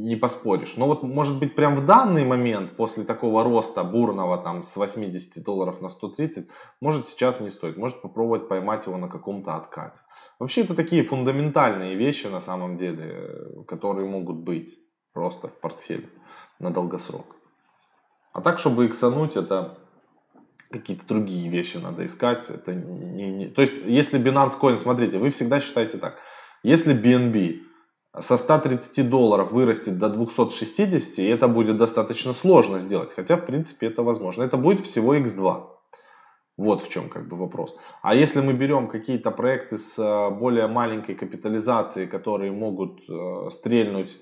[0.04, 0.78] не поспоришь.
[0.78, 5.44] Но вот может быть прям в данный момент, после такого роста бурного там с 80
[5.44, 6.48] долларов на 130,
[6.82, 7.78] может сейчас не стоит.
[7.78, 10.02] Может попробовать поймать его на каком-то откате.
[10.40, 14.83] Вообще это такие фундаментальные вещи на самом деле, которые могут быть
[15.14, 16.10] просто в портфеле
[16.60, 17.36] на долгосрок.
[18.34, 19.78] А так, чтобы иксануть, это
[20.72, 22.50] какие-то другие вещи надо искать.
[22.50, 23.48] Это не, не...
[23.48, 26.18] То есть, если Binance Coin, смотрите, вы всегда считаете так.
[26.64, 27.60] Если BNB
[28.20, 33.88] со 130 долларов вырастет до 260, и это будет достаточно сложно сделать, хотя, в принципе,
[33.88, 34.44] это возможно.
[34.44, 35.70] Это будет всего x2.
[36.58, 37.76] Вот в чем как бы вопрос.
[38.04, 44.18] А если мы берем какие-то проекты с э, более маленькой капитализацией, которые могут э, стрельнуть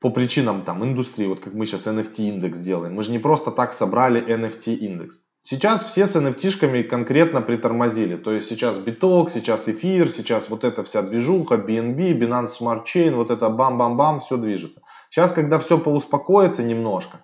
[0.00, 2.94] по причинам там индустрии, вот как мы сейчас NFT индекс делаем.
[2.94, 5.20] Мы же не просто так собрали NFT индекс.
[5.48, 8.16] Сейчас все с NFT-шками конкретно притормозили.
[8.16, 13.12] То есть сейчас биток, сейчас эфир, сейчас вот эта вся движуха, BNB, Binance Smart Chain,
[13.14, 14.80] вот это бам-бам-бам, все движется.
[15.08, 17.20] Сейчас, когда все поуспокоится немножко,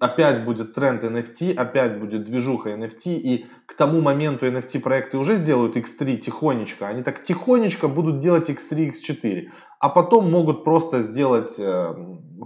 [0.00, 5.36] опять будет тренд NFT, опять будет движуха NFT, и к тому моменту NFT проекты уже
[5.36, 9.48] сделают X3 тихонечко, они так тихонечко будут делать X3, X4,
[9.80, 11.94] а потом могут просто сделать э,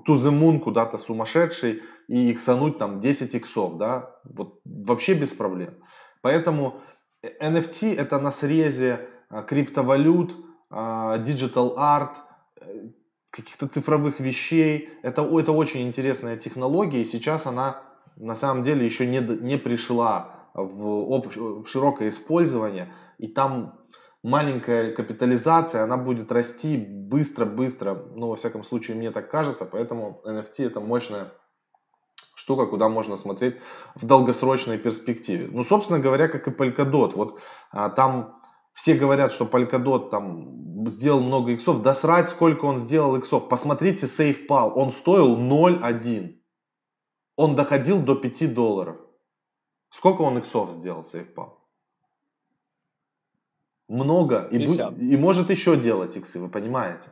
[0.06, 5.74] moon куда-то сумасшедший и иксануть там 10 иксов, да, вот вообще без проблем.
[6.22, 6.80] Поэтому
[7.24, 10.34] NFT это на срезе э, криптовалют,
[10.70, 12.16] э, digital art,
[13.32, 14.90] каких-то цифровых вещей.
[15.02, 17.82] Это, это очень интересная технология, и сейчас она
[18.16, 23.80] на самом деле еще не, не пришла в, об, в широкое использование, и там
[24.22, 30.66] маленькая капитализация, она будет расти быстро-быстро, ну, во всяком случае, мне так кажется, поэтому NFT
[30.66, 31.32] это мощная
[32.34, 33.56] штука, куда можно смотреть
[33.94, 35.48] в долгосрочной перспективе.
[35.50, 38.38] Ну, собственно говоря, как и Polkadot, вот а, там
[38.74, 41.82] все говорят, что Polkadot там сделал много иксов.
[41.82, 43.48] Да срать, сколько он сделал иксов.
[43.48, 44.72] Посмотрите SafePal.
[44.74, 46.36] Он стоил 0,1.
[47.36, 48.96] Он доходил до 5 долларов.
[49.90, 51.50] Сколько он иксов сделал SafePal?
[53.88, 54.48] Много.
[54.50, 57.10] И, будет, и может еще делать иксы, вы понимаете?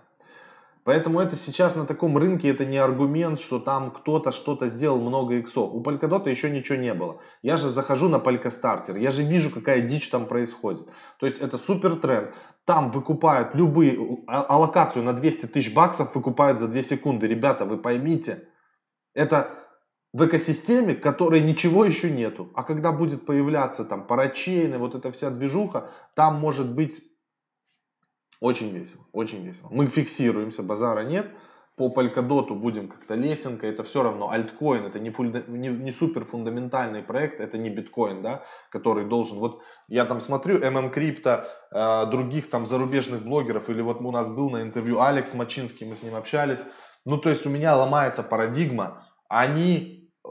[0.91, 5.36] Поэтому это сейчас на таком рынке, это не аргумент, что там кто-то что-то сделал много
[5.36, 5.72] иксов.
[5.72, 7.20] У Polkadot еще ничего не было.
[7.43, 10.88] Я же захожу на Polkastартер, я же вижу, какая дичь там происходит.
[11.20, 12.34] То есть это супер тренд.
[12.64, 17.28] Там выкупают любые, а, аллокацию на 200 тысяч баксов выкупают за 2 секунды.
[17.28, 18.49] Ребята, вы поймите,
[19.14, 19.49] это
[20.12, 22.51] в экосистеме, которой ничего еще нету.
[22.57, 27.01] А когда будет появляться там парачейны, вот эта вся движуха, там может быть
[28.41, 29.68] очень весело, очень весело.
[29.70, 31.30] Мы фиксируемся, базара нет.
[31.76, 36.26] По Polkadot будем как-то лесенка, это все равно альткоин, это не, фунда, не, не супер
[36.26, 42.07] фундаментальный проект, это не биткоин, да, который должен, вот я там смотрю, MM Crypto, э,
[42.11, 46.03] других там зарубежных блогеров, или вот у нас был на интервью Алекс Мачинский, мы с
[46.03, 46.62] ним общались,
[47.07, 50.28] ну то есть у меня ломается парадигма, они э,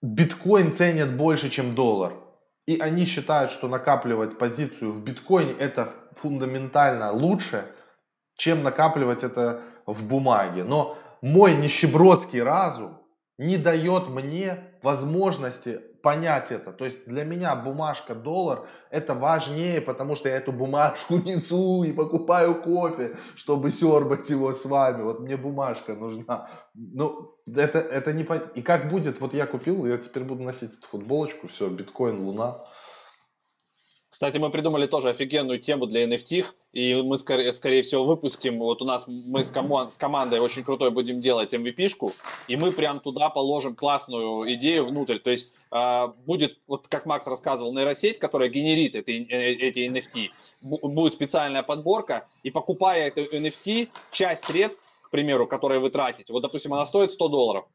[0.00, 2.23] биткоин ценят больше, чем доллар.
[2.66, 7.70] И они считают, что накапливать позицию в биткоине это фундаментально лучше,
[8.36, 10.64] чем накапливать это в бумаге.
[10.64, 12.98] Но мой нищебродский разум
[13.38, 16.70] не дает мне возможности понять это.
[16.72, 21.92] То есть для меня бумажка доллар это важнее, потому что я эту бумажку несу и
[21.92, 25.02] покупаю кофе, чтобы сербать его с вами.
[25.02, 26.48] Вот мне бумажка нужна.
[26.74, 28.24] Ну, это, это не...
[28.54, 32.58] И как будет, вот я купил, я теперь буду носить эту футболочку, все, биткоин, луна.
[34.14, 38.80] Кстати, мы придумали тоже офигенную тему для NFT, и мы, скорее, скорее всего, выпустим, вот
[38.80, 42.12] у нас мы с, команд, с командой очень крутой будем делать MVP-шку,
[42.46, 47.26] и мы прям туда положим классную идею внутрь, то есть э, будет, вот как Макс
[47.26, 50.30] рассказывал, нейросеть, которая генерит эти, э, эти NFT,
[50.62, 56.42] будет специальная подборка, и покупая эту NFT, часть средств к примеру, которые вы тратите, вот,
[56.42, 57.66] допустим, она стоит 100 долларов,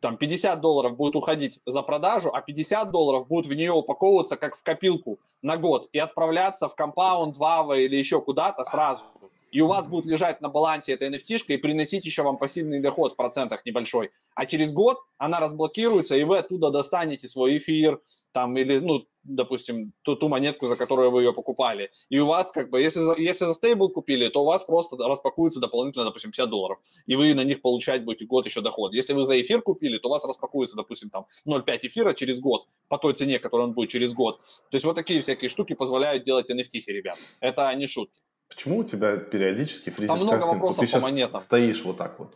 [0.00, 4.56] там 50 долларов будет уходить за продажу, а 50 долларов будут в нее упаковываться как
[4.56, 9.04] в копилку на год и отправляться в компаунд, вава или еще куда-то сразу.
[9.50, 13.12] И у вас будет лежать на балансе эта NFT и приносить еще вам пассивный доход
[13.12, 14.10] в процентах небольшой.
[14.34, 18.00] А через год она разблокируется, и вы оттуда достанете свой эфир,
[18.32, 21.90] там, или, ну, допустим, ту, ту монетку, за которую вы ее покупали.
[22.10, 25.60] И у вас, как бы, если, если за стейбл купили, то у вас просто распакуется
[25.60, 26.78] дополнительно, допустим, 50 долларов.
[27.06, 28.94] И вы на них получать будете год еще доход.
[28.94, 32.66] Если вы за эфир купили, то у вас распакуется, допустим, там 0,5 эфира через год
[32.88, 34.40] по той цене, которой он будет через год.
[34.70, 37.18] То есть вот такие всякие штуки позволяют делать NFT, ребят.
[37.40, 38.20] Это не шутки.
[38.48, 40.66] Почему у тебя периодически фризит Там много картинку?
[40.66, 41.40] вопросов Ты по монетам.
[41.40, 42.34] стоишь вот так вот,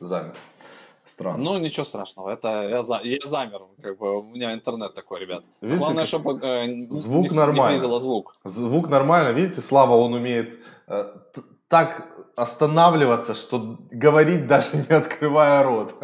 [0.00, 0.34] замер.
[1.04, 1.38] Странно.
[1.44, 5.44] Ну, ничего страшного, это я, за, я замер, как бы у меня интернет такой, ребят.
[5.60, 7.78] Видите, Главное, чтобы э, звук не, нормально.
[7.78, 8.36] не звук.
[8.44, 11.14] Звук нормально, видите, Слава, он умеет э,
[11.68, 15.94] так останавливаться, что говорить даже не открывая рот.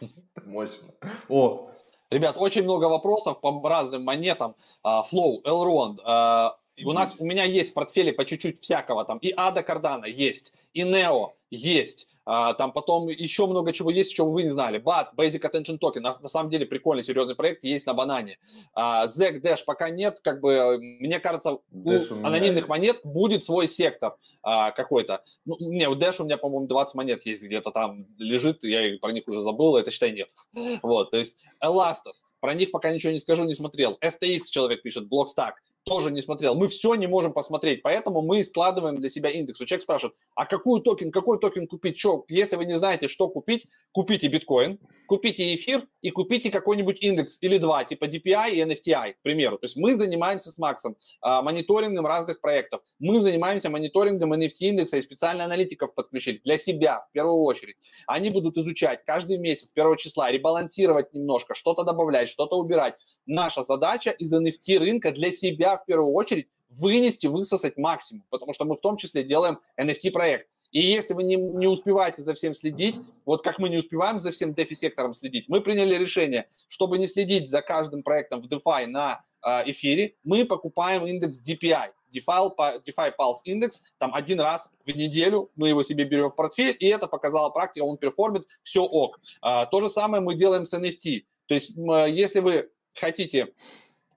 [0.44, 0.88] Мощно.
[1.28, 1.70] О,
[2.10, 4.54] Ребят, очень много вопросов по разным монетам.
[4.84, 6.50] Flow, Elrond, uh,
[6.82, 10.52] у нас, у меня есть в портфеле по чуть-чуть всякого, там и Ада Кардана есть,
[10.72, 14.80] и Нео есть, а, там потом еще много чего есть, чего вы не знали.
[14.80, 18.38] BAT, Basic Attention Token, на, на самом деле прикольный, серьезный проект, есть на банане.
[18.72, 22.68] А, ZEC Dash пока нет, как бы, мне кажется, Dash у, у анонимных есть.
[22.68, 25.22] монет будет свой сектор а, какой-то.
[25.44, 29.12] Ну, не, у Dash у меня, по-моему, 20 монет есть где-то там лежит, я про
[29.12, 30.28] них уже забыл, это, считай, нет.
[30.82, 33.98] Вот, то есть Elastos, про них пока ничего не скажу, не смотрел.
[34.00, 35.52] STX человек пишет, Blockstack,
[35.84, 36.54] тоже не смотрел.
[36.54, 39.60] Мы все не можем посмотреть, поэтому мы складываем для себя индекс.
[39.60, 41.98] У человек спрашивает, а какой токен, какой токен купить?
[41.98, 42.24] Что?
[42.28, 47.58] Если вы не знаете, что купить, купите биткоин, купите эфир и купите какой-нибудь индекс или
[47.58, 49.58] два, типа DPI и NFTI, к примеру.
[49.58, 52.80] То есть мы занимаемся с Максом а, мониторингом разных проектов.
[52.98, 57.76] Мы занимаемся мониторингом NFT индекса и специально аналитиков подключили для себя в первую очередь.
[58.06, 62.94] Они будут изучать каждый месяц, первого числа, ребалансировать немножко, что-то добавлять, что-то убирать.
[63.26, 66.48] Наша задача из NFT рынка для себя в первую очередь
[66.78, 70.48] вынести, высосать максимум, потому что мы в том числе делаем NFT-проект.
[70.74, 74.32] И если вы не, не успеваете за всем следить, вот как мы не успеваем за
[74.32, 79.24] всем DeFi-сектором следить, мы приняли решение, чтобы не следить за каждым проектом в DeFi на
[79.46, 82.50] э, эфире, мы покупаем индекс DPI, DeFi,
[82.84, 86.88] DeFi Pulse Index, там один раз в неделю мы его себе берем в портфель, и
[86.88, 89.20] это показала практика, он перформит, все ок.
[89.42, 91.22] А, то же самое мы делаем с NFT.
[91.46, 93.52] То есть, если вы хотите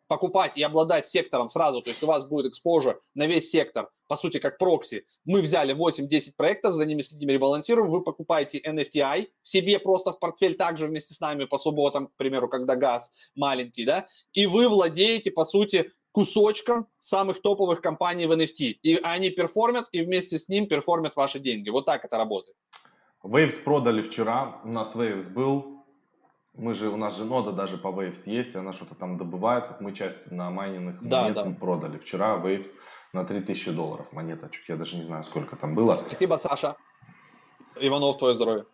[0.08, 4.16] покупать и обладать сектором сразу, то есть у вас будет exposure на весь сектор, по
[4.16, 5.06] сути, как прокси.
[5.26, 10.56] Мы взяли 8-10 проектов, за ними следим, ребалансируем, вы покупаете NFTI себе просто в портфель
[10.56, 15.32] также вместе с нами по субботам, к примеру, когда газ маленький, да, и вы владеете,
[15.32, 18.80] по сути, кусочком самых топовых компаний в NFT.
[18.82, 21.70] И они перформят, и вместе с ним перформят ваши деньги.
[21.70, 22.58] Вот так это работает.
[23.24, 25.77] Waves продали вчера, у нас Waves был,
[26.58, 29.68] мы же, у нас же нода даже по Waves есть, она что-то там добывает.
[29.70, 31.52] Вот мы часть на майнинных да, монет да.
[31.52, 31.98] продали.
[32.00, 32.70] Вчера Waves
[33.14, 34.68] на 3000 долларов монеточек.
[34.68, 35.96] Я даже не знаю, сколько там было.
[35.96, 36.76] Спасибо, Саша.
[37.80, 38.66] Иванов, твое здоровье.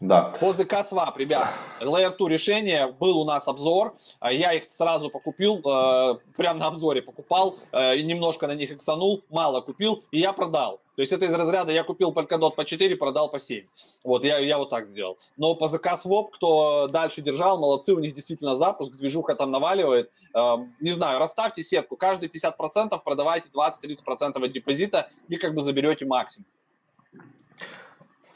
[0.00, 0.32] Да.
[0.38, 1.48] По ZK Swap, ребят,
[1.80, 6.66] Layer 2 решение, был у нас обзор, а я их сразу покупил, э, прямо на
[6.68, 10.80] обзоре покупал, э, и немножко на них иксанул, мало купил, и я продал.
[10.94, 13.66] То есть это из разряда я купил Polkadot по 4, продал по 7.
[14.04, 15.18] Вот, я, я вот так сделал.
[15.36, 20.12] Но по ZK Swap, кто дальше держал, молодцы, у них действительно запуск, движуха там наваливает.
[20.32, 26.06] Э, не знаю, расставьте сетку, каждые 50% продавайте 20-30% от депозита и как бы заберете
[26.06, 26.46] максимум.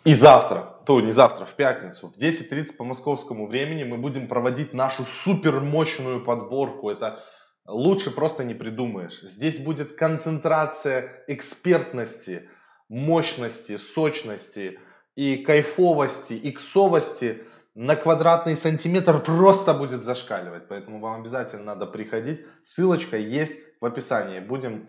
[0.05, 4.72] И завтра, то не завтра, в пятницу, в 10.30 по московскому времени мы будем проводить
[4.72, 6.90] нашу супер мощную подборку.
[6.90, 7.20] Это
[7.66, 9.20] лучше просто не придумаешь.
[9.22, 12.48] Здесь будет концентрация экспертности,
[12.88, 14.80] мощности, сочности
[15.14, 17.42] и кайфовости, иксовости
[17.74, 20.66] на квадратный сантиметр просто будет зашкаливать.
[20.68, 22.44] Поэтому вам обязательно надо приходить.
[22.64, 24.40] Ссылочка есть в описании.
[24.40, 24.88] Будем,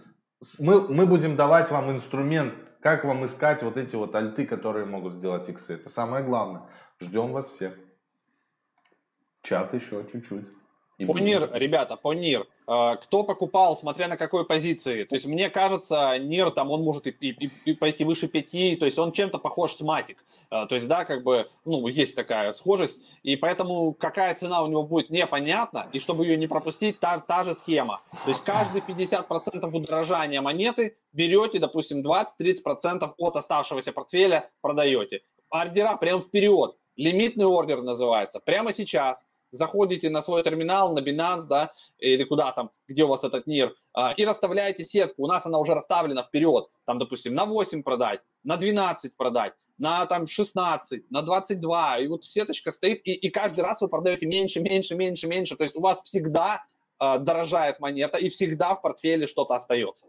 [0.59, 2.53] мы, мы будем давать вам инструмент
[2.83, 5.75] как вам искать вот эти вот альты, которые могут сделать иксы?
[5.75, 6.63] Это самое главное.
[6.99, 7.77] Ждем вас всех.
[9.41, 10.45] Чат еще чуть-чуть.
[10.97, 12.47] По НИР, ребята, по НИР.
[12.65, 15.03] А, кто покупал, смотря на какой позиции.
[15.03, 18.85] То есть, мне кажется, НИР, там, он может и, и, и пойти выше 5, то
[18.85, 20.23] есть, он чем-то похож с Матик.
[20.49, 24.67] А, то есть, да, как бы, ну, есть такая схожесть, и поэтому какая цена у
[24.67, 28.01] него будет непонятна, и чтобы ее не пропустить, та, та же схема.
[28.23, 35.21] То есть, каждые 50% удорожания монеты берете, допустим, 20-30% от оставшегося портфеля продаете.
[35.49, 36.75] Ордера прям вперед.
[36.95, 38.39] Лимитный ордер называется.
[38.39, 43.23] Прямо сейчас заходите на свой терминал, на Binance, да, или куда там, где у вас
[43.23, 45.23] этот НИР, а, и расставляете сетку.
[45.23, 46.67] У нас она уже расставлена вперед.
[46.85, 51.99] Там, допустим, на 8 продать, на 12 продать, на там 16, на 22.
[51.99, 55.55] И вот сеточка стоит, и, и каждый раз вы продаете меньше, меньше, меньше, меньше.
[55.55, 56.63] То есть у вас всегда
[56.99, 60.07] э, дорожает монета, и всегда в портфеле что-то остается.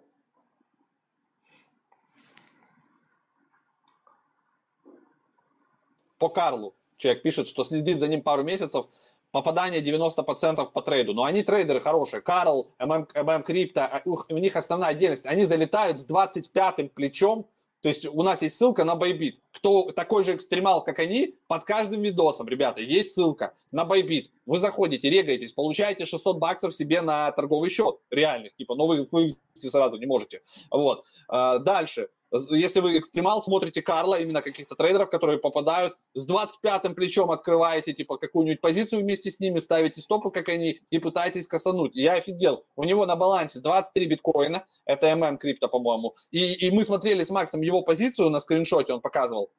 [6.18, 8.86] По Карлу человек пишет, что следит за ним пару месяцев–
[9.34, 11.12] попадание 90% по трейду.
[11.12, 12.22] Но они трейдеры хорошие.
[12.22, 15.26] Карл, ММ, ММ Крипто, у них основная отдельность.
[15.26, 17.44] Они залетают с 25-м плечом.
[17.82, 19.34] То есть у нас есть ссылка на Bybit.
[19.50, 24.26] Кто такой же экстремал, как они, под каждым видосом, ребята, есть ссылка на Bybit.
[24.46, 29.66] Вы заходите, регаетесь, получаете 600 баксов себе на торговый счет реальных, типа, но вы вывести
[29.66, 30.42] сразу не можете.
[30.70, 31.04] Вот.
[31.26, 32.08] А, дальше
[32.50, 38.16] если вы экстремал, смотрите Карла, именно каких-то трейдеров, которые попадают, с 25-м плечом открываете, типа,
[38.16, 41.94] какую-нибудь позицию вместе с ними, ставите стопы, как они, и пытаетесь косануть.
[41.94, 42.64] Я офигел.
[42.76, 47.30] У него на балансе 23 биткоина, это MM крипто, по-моему, и, и мы смотрели с
[47.30, 49.50] Максом его позицию на скриншоте, он показывал,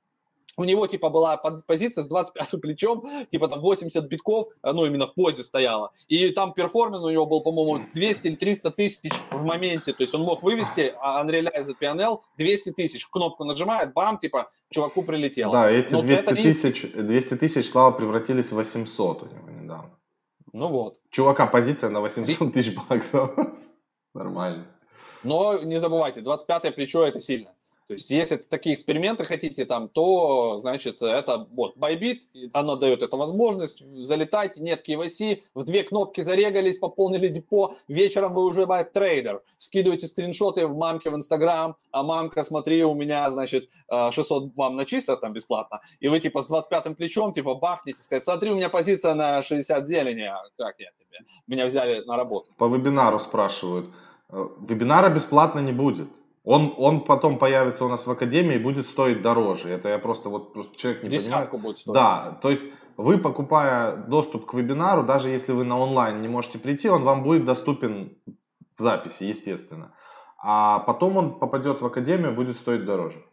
[0.58, 5.08] у него, типа, была позиция с 25 плечом, типа, там 80 битков, э, ну, именно
[5.08, 5.92] в позе стояла.
[6.08, 9.94] И там перформанс у него был, по-моему, 200 или 300 тысяч в моменте.
[9.94, 13.06] То есть он мог вывести Unrealized PNL 200 тысяч.
[13.08, 15.54] Кнопку нажимает, бам, типа, чуваку прилетело.
[15.54, 19.92] Да, эти Но 200 тысяч, 200 тысяч, слава, превратились в 800 у него недавно.
[20.54, 21.00] Ну вот.
[21.10, 23.32] Чувака позиция на 800 тысяч баксов.
[24.14, 24.68] Нормально.
[25.24, 27.55] Но не забывайте, 25-е плечо это сильно.
[27.88, 33.16] То есть, если такие эксперименты хотите там, то, значит, это вот Bybit, оно дает эту
[33.18, 39.44] возможность залетать, нет KYC, в две кнопки зарегались, пополнили депо, вечером вы уже бай трейдер,
[39.58, 44.78] скидываете скриншоты в мамке в Инстаграм, а мамка, смотри, у меня, значит, 600 э, вам
[44.78, 48.56] на чисто там бесплатно, и вы типа с 25-м плечом, типа бахнете, сказать, смотри, у
[48.56, 52.50] меня позиция на 60 зелени, а как я тебе, меня взяли на работу.
[52.58, 53.86] По вебинару спрашивают,
[54.30, 56.08] э, вебинара бесплатно не будет.
[56.46, 59.70] Он, он потом появится у нас в академии и будет стоить дороже.
[59.70, 61.62] Это я просто вот просто человек не Десятку понимает.
[61.62, 61.94] будет стоить.
[61.96, 62.62] Да, то есть
[62.98, 67.24] вы, покупая доступ к вебинару, даже если вы на онлайн не можете прийти, он вам
[67.24, 68.18] будет доступен
[68.78, 69.96] в записи, естественно.
[70.38, 73.26] А потом он попадет в академию, будет стоить дороже.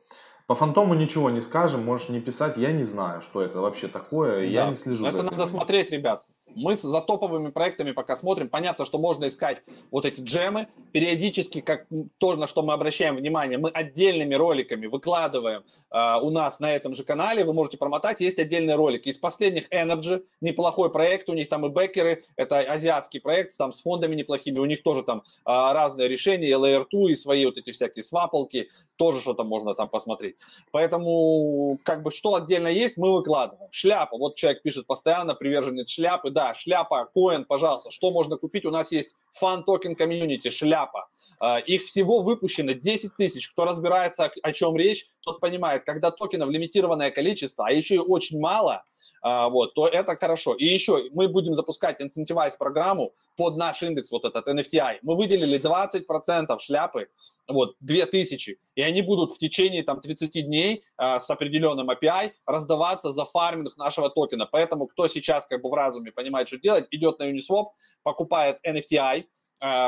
[0.47, 4.39] По фантому ничего не скажем, можешь не писать, я не знаю, что это вообще такое,
[4.39, 4.43] да.
[4.45, 6.25] я не слежу это за Это надо смотреть, ребят.
[6.55, 8.49] Мы за топовыми проектами пока смотрим.
[8.49, 10.69] Понятно, что можно искать вот эти джемы.
[10.93, 11.87] Периодически, как
[12.19, 16.95] то, на что мы обращаем внимание, мы отдельными роликами выкладываем э, у нас на этом
[16.95, 17.45] же канале.
[17.45, 18.21] Вы можете промотать.
[18.21, 19.07] Есть отдельный ролик.
[19.07, 21.29] Из последних Energy, неплохой проект.
[21.29, 22.25] У них там и бекеры.
[22.37, 24.59] Это азиатский проект там с фондами неплохими.
[24.59, 26.49] У них тоже там э, разные решения.
[26.49, 28.69] И Layer 2, и свои вот эти всякие свапалки.
[28.97, 30.37] Тоже что-то можно там посмотреть.
[30.71, 33.69] Поэтому, как бы, что отдельно есть, мы выкладываем.
[33.73, 34.17] Шляпа.
[34.17, 36.31] Вот человек пишет постоянно, приверженец шляпы.
[36.31, 38.65] Да, да, шляпа coin, пожалуйста, что можно купить?
[38.65, 41.09] У нас есть fan token комьюнити, шляпа.
[41.41, 43.49] А, их всего выпущено 10 тысяч.
[43.51, 48.41] Кто разбирается, о чем речь, тот понимает, когда токенов лимитированное количество, а еще и очень
[48.41, 48.83] мало,
[49.23, 50.55] вот, то это хорошо.
[50.55, 54.99] И еще мы будем запускать Incentivize программу под наш индекс, вот этот NFTI.
[55.03, 57.09] Мы выделили 20% шляпы,
[57.49, 63.13] вот, 2000, и они будут в течение там 30 дней э, с определенным API раздаваться
[63.13, 64.47] за фарминг нашего токена.
[64.47, 67.67] Поэтому кто сейчас как бы в разуме понимает, что делать, идет на Uniswap,
[68.03, 69.25] покупает NFTI,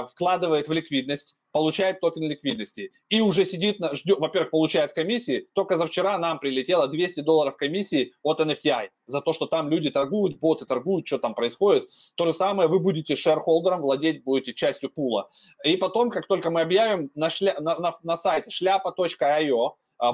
[0.08, 5.48] вкладывает в ликвидность, получает токен ликвидности и уже сидит, на, ждет, во-первых, получает комиссии.
[5.52, 9.88] Только за вчера нам прилетело 200 долларов комиссии от NFTI за то, что там люди
[9.90, 11.88] торгуют, боты торгуют, что там происходит.
[12.16, 15.28] То же самое вы будете шерхолдером, владеть будете частью пула.
[15.64, 17.54] И потом, как только мы объявим на, шля...
[17.60, 19.70] на, на, на сайте шляпа.io, а,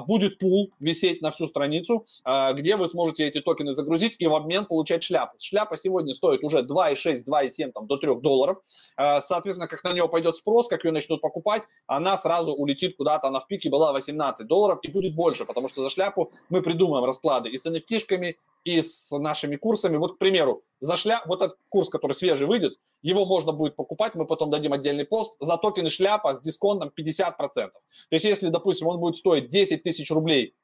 [0.07, 4.35] будет пул висеть на всю страницу, а, где вы сможете эти токены загрузить и в
[4.35, 5.37] обмен получать шляпу.
[5.39, 8.57] Шляпа сегодня стоит уже 2,6, 2,7 там, до 3 долларов.
[8.95, 13.27] А, соответственно, как на нее пойдет спрос, как ее начнут покупать, она сразу улетит куда-то.
[13.27, 17.05] Она в пике была 18 долларов и будет больше, потому что за шляпу мы придумаем
[17.05, 19.97] расклады и с nft и с нашими курсами.
[19.97, 24.15] Вот, к примеру, за шляп, вот этот курс, который свежий выйдет, его можно будет покупать,
[24.15, 27.35] мы потом дадим отдельный пост, за токены шляпа с дисконтом 50%.
[27.35, 27.71] То
[28.11, 30.55] есть, если, допустим, он будет стоить 10 тысяч рублей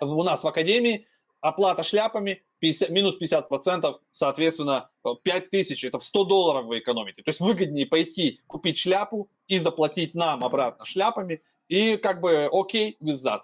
[0.00, 1.06] у нас в Академии,
[1.40, 4.90] оплата шляпами 50, минус 50%, соответственно,
[5.22, 7.22] 5 тысяч, это в 100 долларов вы экономите.
[7.22, 12.96] То есть выгоднее пойти купить шляпу и заплатить нам обратно шляпами, и как бы окей,
[13.02, 13.40] that.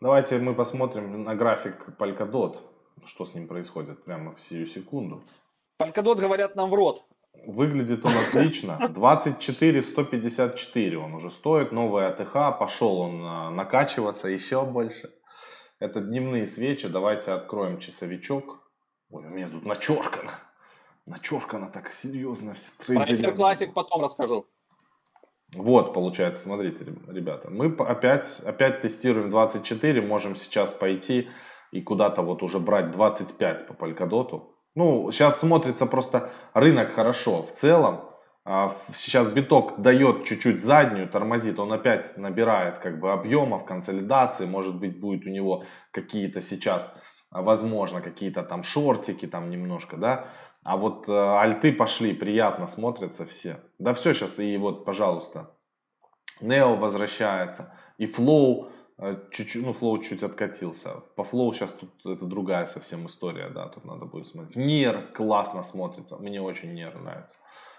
[0.00, 2.56] Давайте мы посмотрим на график Polkadot,
[3.04, 5.22] что с ним происходит прямо в сию секунду.
[5.80, 7.04] Polkadot, говорят, нам в рот.
[7.46, 8.78] Выглядит он отлично.
[8.94, 11.72] 24 154 он уже стоит.
[11.72, 12.58] Новый АТХ.
[12.58, 15.12] Пошел он а, накачиваться еще больше.
[15.80, 16.86] Это дневные свечи.
[16.88, 18.60] Давайте откроем часовичок.
[19.10, 20.32] Ой, у меня тут начеркано.
[21.06, 22.54] Начеркано так серьезно.
[22.54, 24.46] Все Про Эфир Классик потом расскажу.
[25.54, 27.50] Вот, получается, смотрите, ребята.
[27.50, 30.02] Мы опять, опять тестируем 24.
[30.02, 31.28] Можем сейчас пойти
[31.70, 34.42] и куда-то вот уже брать 25 по Polkadot.
[34.74, 37.42] Ну, сейчас смотрится просто рынок хорошо.
[37.42, 38.08] В целом,
[38.44, 44.76] а, сейчас биток дает чуть-чуть заднюю, тормозит, он опять набирает как бы объемов, консолидации, может
[44.76, 46.98] быть будет у него какие-то сейчас,
[47.30, 50.28] возможно, какие-то там шортики там немножко, да,
[50.62, 53.60] а вот э, альты пошли, приятно смотрятся все.
[53.78, 55.50] Да все сейчас, и вот, пожалуйста,
[56.40, 58.70] Neo возвращается, и Flow,
[59.00, 61.02] Э, чуть-чуть, ну, Flow чуть откатился.
[61.14, 64.56] По Flow сейчас тут это другая совсем история, да, тут надо будет смотреть.
[64.56, 67.36] Near классно смотрится, мне очень Near нравится.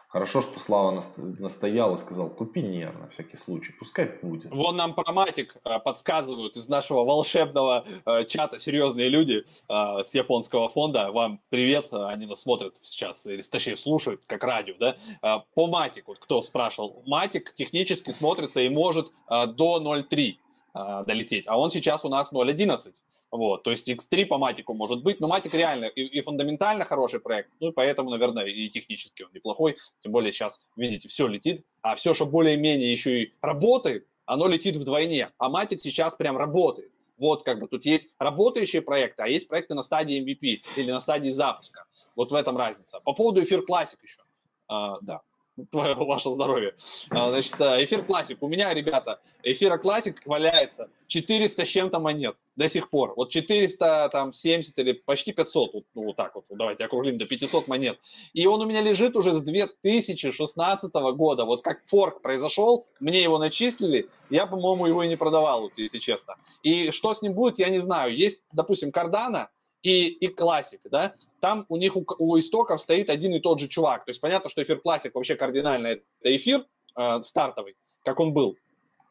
[0.09, 0.99] Хорошо, что Слава
[1.37, 4.51] настоял и сказал, купи Нер на всякий случай, пускай будет.
[4.51, 10.67] Вон нам про Матик э, подсказывают из нашего волшебного э, чата серьезные люди с японского
[10.67, 11.11] фонда.
[11.11, 15.45] Вам привет, они нас смотрят сейчас, или точнее слушают, как радио, да.
[15.53, 20.37] По Матик, вот кто спрашивал, Матик технически смотрится и может до 0.3
[20.73, 21.45] а, долететь.
[21.47, 22.93] А он сейчас у нас 0.11.
[23.31, 27.19] Вот, то есть X3 по матику может быть, но матик реально и, и фундаментально хороший
[27.19, 31.63] проект, ну и поэтому, наверное, и технически он неплохой, тем более сейчас, видите, все летит,
[31.81, 36.91] а все, что более-менее еще и работает, оно летит вдвойне, а матик сейчас прям работает.
[37.17, 41.01] Вот как бы тут есть работающие проекты, а есть проекты на стадии MVP или на
[41.01, 41.85] стадии запуска.
[42.15, 43.01] Вот в этом разница.
[43.01, 44.21] По поводу эфир классик еще.
[44.67, 45.21] А, да
[45.67, 46.75] твое, ваше здоровье.
[47.09, 48.41] А, значит, эфир классик.
[48.41, 53.13] У меня, ребята, эфира классик валяется 400 с чем-то монет до сих пор.
[53.15, 57.99] Вот 470 или почти 500, вот, ну, вот так вот, давайте округлим до 500 монет.
[58.33, 61.45] И он у меня лежит уже с 2016 года.
[61.45, 66.35] Вот как форк произошел, мне его начислили, я, по-моему, его и не продавал, если честно.
[66.63, 68.15] И что с ним будет, я не знаю.
[68.15, 69.49] Есть, допустим, кардана,
[69.83, 73.67] и, и классик, да, там у них у, у истоков стоит один и тот же
[73.67, 74.05] чувак.
[74.05, 76.65] То есть понятно, что эфир классик вообще кардинально это эфир
[76.97, 78.57] э, стартовый, как он был.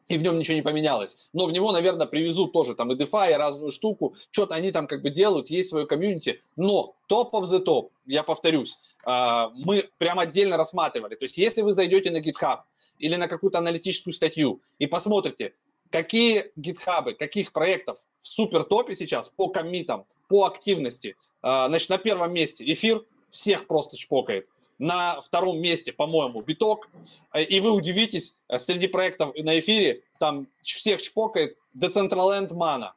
[0.07, 1.29] И в нем ничего не поменялось.
[1.33, 4.15] Но в него, наверное, привезут тоже там и DeFi, и разную штуку.
[4.31, 6.41] Что-то они там как бы делают, есть свое комьюнити.
[6.55, 11.15] Но топ of the top, я повторюсь, э, мы прям отдельно рассматривали.
[11.15, 12.59] То есть если вы зайдете на GitHub
[12.97, 15.53] или на какую-то аналитическую статью и посмотрите,
[15.89, 21.15] какие гитхабы, каких проектов в супер топе сейчас по коммитам, по активности.
[21.41, 24.47] А, значит, на первом месте эфир всех просто чпокает.
[24.77, 26.89] На втором месте, по-моему, биток.
[27.35, 32.91] И вы удивитесь, среди проектов на эфире там всех чпокает Decentraland Mana.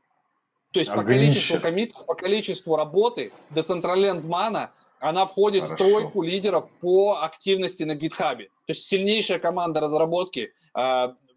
[0.70, 1.02] То есть Огнище.
[1.02, 4.70] по количеству коммитов, по количеству работы Decentraland Mana
[5.00, 5.74] она входит Хорошо.
[5.74, 8.46] в тройку лидеров по активности на гитхабе.
[8.66, 10.52] То есть сильнейшая команда разработки,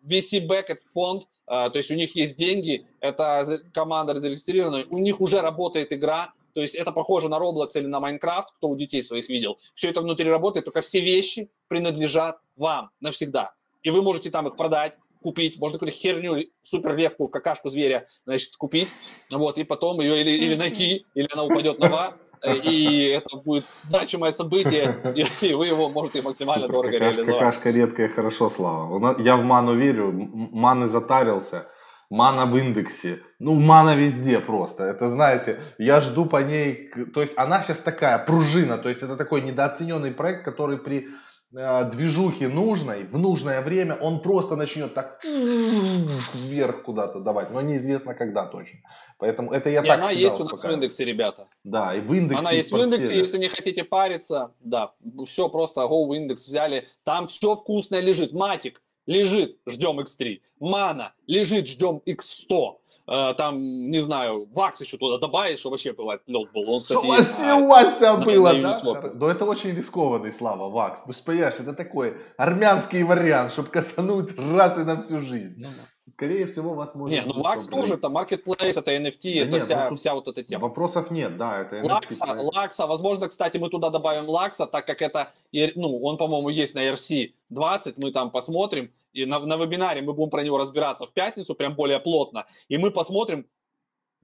[0.08, 5.22] VC Backed фонд, а, то есть у них есть деньги, это команда зарегистрированная, у них
[5.22, 9.04] уже работает игра, то есть это похоже на Roblox или на Minecraft, кто у детей
[9.04, 9.58] своих видел.
[9.74, 13.54] Все это внутри работает, только все вещи принадлежат вам навсегда.
[13.84, 18.56] И вы можете там их продать, купить, можно какую-то херню, супер редкую какашку зверя, значит,
[18.58, 18.88] купить,
[19.32, 23.66] вот, и потом ее или, или найти, или она упадет на вас, и это будет
[23.82, 24.98] значимое событие,
[25.42, 27.40] и, вы его можете максимально Супер, дорого какашка, реализовать.
[27.40, 29.16] Какашка редкая, хорошо, Слава.
[29.20, 31.68] Я в ману верю, маны затарился,
[32.10, 34.84] мана в индексе, ну, мана везде просто.
[34.84, 39.16] Это, знаете, я жду по ней, то есть она сейчас такая пружина, то есть это
[39.16, 41.10] такой недооцененный проект, который при Э,
[41.56, 48.46] движухи нужной, в нужное время, он просто начнет так вверх куда-то давать, но неизвестно когда
[48.46, 48.80] точно.
[49.18, 51.48] Поэтому это я и так она есть у нас в индексе, ребята.
[51.64, 52.40] Да, и в индексе.
[52.40, 54.94] Она есть в индексе, если не хотите париться, да,
[55.26, 58.34] все просто Go в индекс взяли, там все вкусное лежит.
[58.34, 60.42] Матик лежит, ждем X3.
[60.60, 62.76] Мана лежит, ждем X100.
[63.08, 66.70] Э, там, не знаю, вакс еще туда добавишь, что вообще бывает лед был.
[66.70, 69.12] Он, кстати, Согласился а, было, да?
[69.14, 71.04] Но это очень рискованный, Слава, вакс.
[71.06, 75.62] Ну, понимаешь, это такой армянский вариант, чтобы косануть раз и на всю жизнь.
[75.62, 75.70] Ну,
[76.08, 77.18] Скорее всего, вас может...
[77.18, 80.28] Не, ну Вакс тоже, это Marketplace, это NFT, да это нет, вся, вопрос, вся вот
[80.28, 80.62] эта тема.
[80.68, 81.90] Вопросов нет, да, это NFT.
[81.90, 86.76] Лакса, Лакса, возможно, кстати, мы туда добавим Лакса, так как это, ну, он, по-моему, есть
[86.76, 91.12] на RC20, мы там посмотрим, и на, на вебинаре мы будем про него разбираться в
[91.12, 93.48] пятницу, прям более плотно, и мы посмотрим,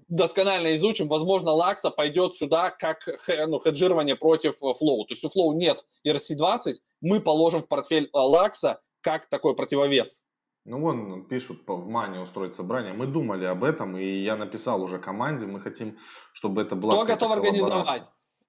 [0.07, 3.07] досконально изучим, возможно, Лакса пойдет сюда как
[3.47, 5.05] ну, хеджирование против Flow.
[5.07, 10.25] То есть у Flow нет ERC-20, мы положим в портфель Лакса как такой противовес.
[10.65, 12.93] Ну, вон пишут в Мане устроить собрание.
[12.93, 15.97] Мы думали об этом, и я написал уже команде, мы хотим,
[16.33, 18.03] чтобы это была Кто готов организовать?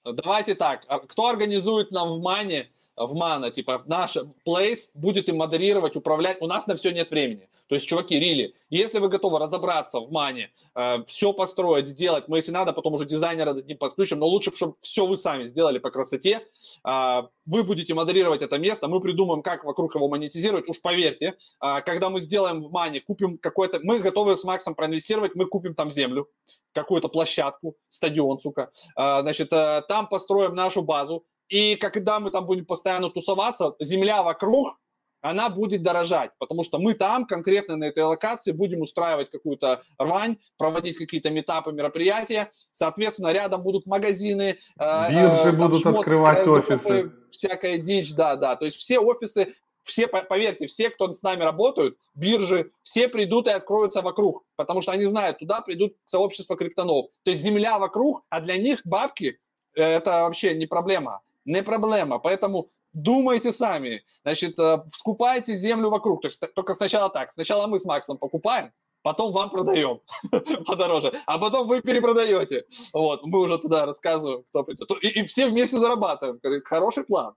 [0.04, 4.16] Давайте так, а кто организует нам в Мане в мана, типа, наш
[4.46, 6.40] place будет им модерировать, управлять.
[6.40, 7.48] У нас на все нет времени.
[7.68, 12.36] То есть, чуваки, рили, если вы готовы разобраться в мане, э, все построить, сделать, мы,
[12.38, 15.90] если надо, потом уже дизайнера дадим подключим, но лучше, чтобы все вы сами сделали по
[15.90, 16.46] красоте,
[16.84, 21.80] э, вы будете модерировать это место, мы придумаем, как вокруг его монетизировать, уж поверьте, э,
[21.86, 25.90] когда мы сделаем в мане, купим какой-то, мы готовы с Максом проинвестировать, мы купим там
[25.90, 26.28] землю,
[26.74, 32.46] какую-то площадку, стадион, сука, э, значит, э, там построим нашу базу, и когда мы там
[32.46, 34.78] будем постоянно тусоваться, земля вокруг,
[35.22, 40.36] она будет дорожать, потому что мы там конкретно на этой локации будем устраивать какую-то рвань,
[40.58, 42.50] проводить какие-то метапы, мероприятия.
[42.72, 44.58] Соответственно, рядом будут магазины.
[44.78, 47.12] Э, Биржи э, будут шмотки, открывать офисы.
[47.30, 48.56] Всякая дичь, да, да.
[48.56, 53.50] То есть все офисы, все, поверьте, все, кто с нами работают, биржи, все придут и
[53.50, 57.06] откроются вокруг, потому что они знают, туда придут сообщество криптонов.
[57.24, 59.38] То есть земля вокруг, а для них бабки
[59.76, 62.18] э,– это вообще не проблема не проблема.
[62.18, 64.02] Поэтому думайте сами.
[64.22, 66.22] Значит, э, скупайте землю вокруг.
[66.22, 67.30] То есть только сначала так.
[67.30, 68.72] Сначала мы с Максом покупаем,
[69.02, 70.00] потом вам продаем
[70.66, 72.64] подороже, а потом вы перепродаете.
[72.92, 74.90] Вот, мы уже туда рассказываем, кто придет.
[75.02, 76.40] И, и все вместе зарабатываем.
[76.64, 77.34] Хороший план.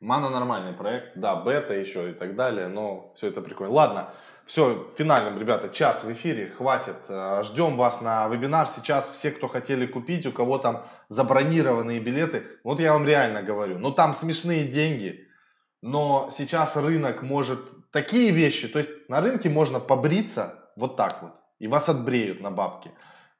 [0.00, 3.72] Мана нормальный проект, да, бета еще и так далее, но все это прикольно.
[3.72, 4.14] Ладно,
[4.46, 6.96] все, финальным, ребята, час в эфире, хватит.
[7.08, 8.68] Э, Ждем вас на вебинар.
[8.68, 13.78] Сейчас все, кто хотели купить, у кого там забронированные билеты, вот я вам реально говорю,
[13.78, 15.26] ну там смешные деньги,
[15.82, 21.32] но сейчас рынок может такие вещи, то есть на рынке можно побриться вот так вот,
[21.58, 22.90] и вас отбреют на бабки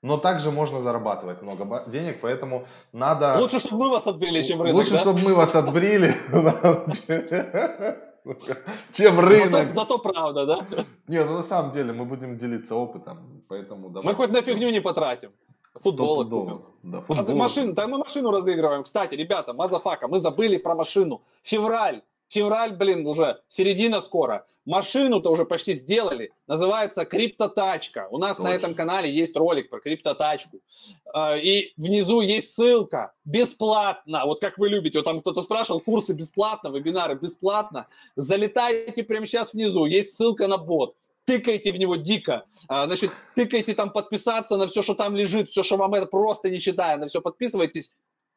[0.04, 3.38] но также можно зарабатывать много денег, поэтому надо...
[3.40, 4.98] Лучше, чтобы мы вас отбрили, чем рынок, Лучше, да?
[4.98, 6.14] чтобы мы вас отбрили,
[8.92, 9.72] чем рынок.
[9.72, 10.66] Зато, правда, да?
[11.08, 14.08] Не, ну на самом деле мы будем делиться опытом, поэтому давай.
[14.08, 15.30] Мы хоть на фигню не потратим.
[15.74, 16.62] Футбол купим.
[16.82, 17.36] Да, футбол.
[17.36, 18.84] Машину, да мы машину разыгрываем.
[18.84, 21.22] Кстати, ребята, мазафака, мы забыли про машину.
[21.42, 24.46] Февраль, февраль, блин, уже середина скоро.
[24.64, 26.32] Машину-то уже почти сделали.
[26.46, 28.08] Называется криптотачка.
[28.10, 28.50] У нас Точно.
[28.50, 30.60] на этом канале есть ролик про криптотачку.
[31.12, 33.12] А, и внизу есть ссылка.
[33.24, 34.24] Бесплатно.
[34.24, 34.98] Вот как вы любите.
[34.98, 37.88] Вот там кто-то спрашивал, курсы бесплатно, вебинары бесплатно.
[38.16, 39.84] Залетайте прямо сейчас внизу.
[39.84, 40.96] Есть ссылка на бот
[41.26, 45.62] тыкайте в него дико, а, значит, тыкайте там подписаться на все, что там лежит, все,
[45.62, 47.92] что вам это просто не читая, на все подписывайтесь,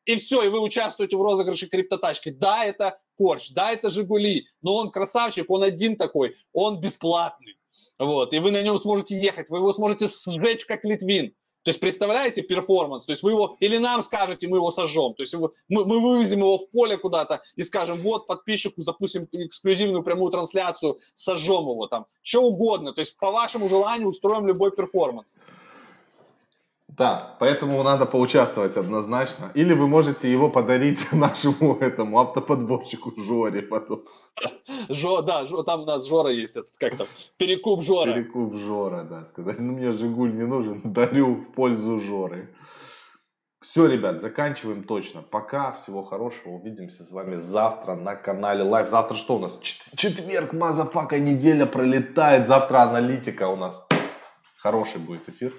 [0.08, 2.30] и все, и вы участвуете в розыгрыше криптотачки.
[2.30, 7.60] Да, это Корч, да, это Жигули, но он красавчик, он один такой, он бесплатный.
[8.00, 11.34] Вот, и вы на нем сможете ехать, вы его сможете сжечь как Литвин.
[11.64, 13.06] То есть представляете перформанс?
[13.06, 15.14] То есть вы его, или нам скажете, мы его сожжем.
[15.16, 20.02] То есть мы, мы вывезем его в поле куда-то и скажем, вот подписчику запустим эксклюзивную
[20.02, 22.06] прямую трансляцию, сожжем его там.
[22.22, 22.94] Что угодно.
[22.94, 25.40] То есть по вашему желанию устроим любой перформанс.
[26.88, 29.52] Да, поэтому надо поучаствовать однозначно.
[29.54, 34.04] Или вы можете его подарить нашему этому автоподборщику Жоре потом.
[34.90, 37.08] Жо, да, Жо, там у нас Жора есть, этот, как там,
[37.38, 38.14] перекуп Жора.
[38.14, 42.50] Перекуп Жора, да, сказать, ну мне Жигуль не нужен, дарю в пользу Жоры.
[43.60, 45.22] Все, ребят, заканчиваем точно.
[45.22, 48.88] Пока, всего хорошего, увидимся с вами завтра на канале Live.
[48.88, 49.60] Завтра что у нас?
[49.62, 53.86] Четверг, мазафака, неделя пролетает, завтра аналитика у нас.
[54.58, 55.54] Хороший будет эфир.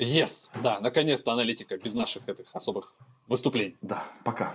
[0.00, 2.94] Yes, да, наконец-то аналитика без наших этих особых
[3.28, 3.76] выступлений.
[3.82, 4.54] Да, пока.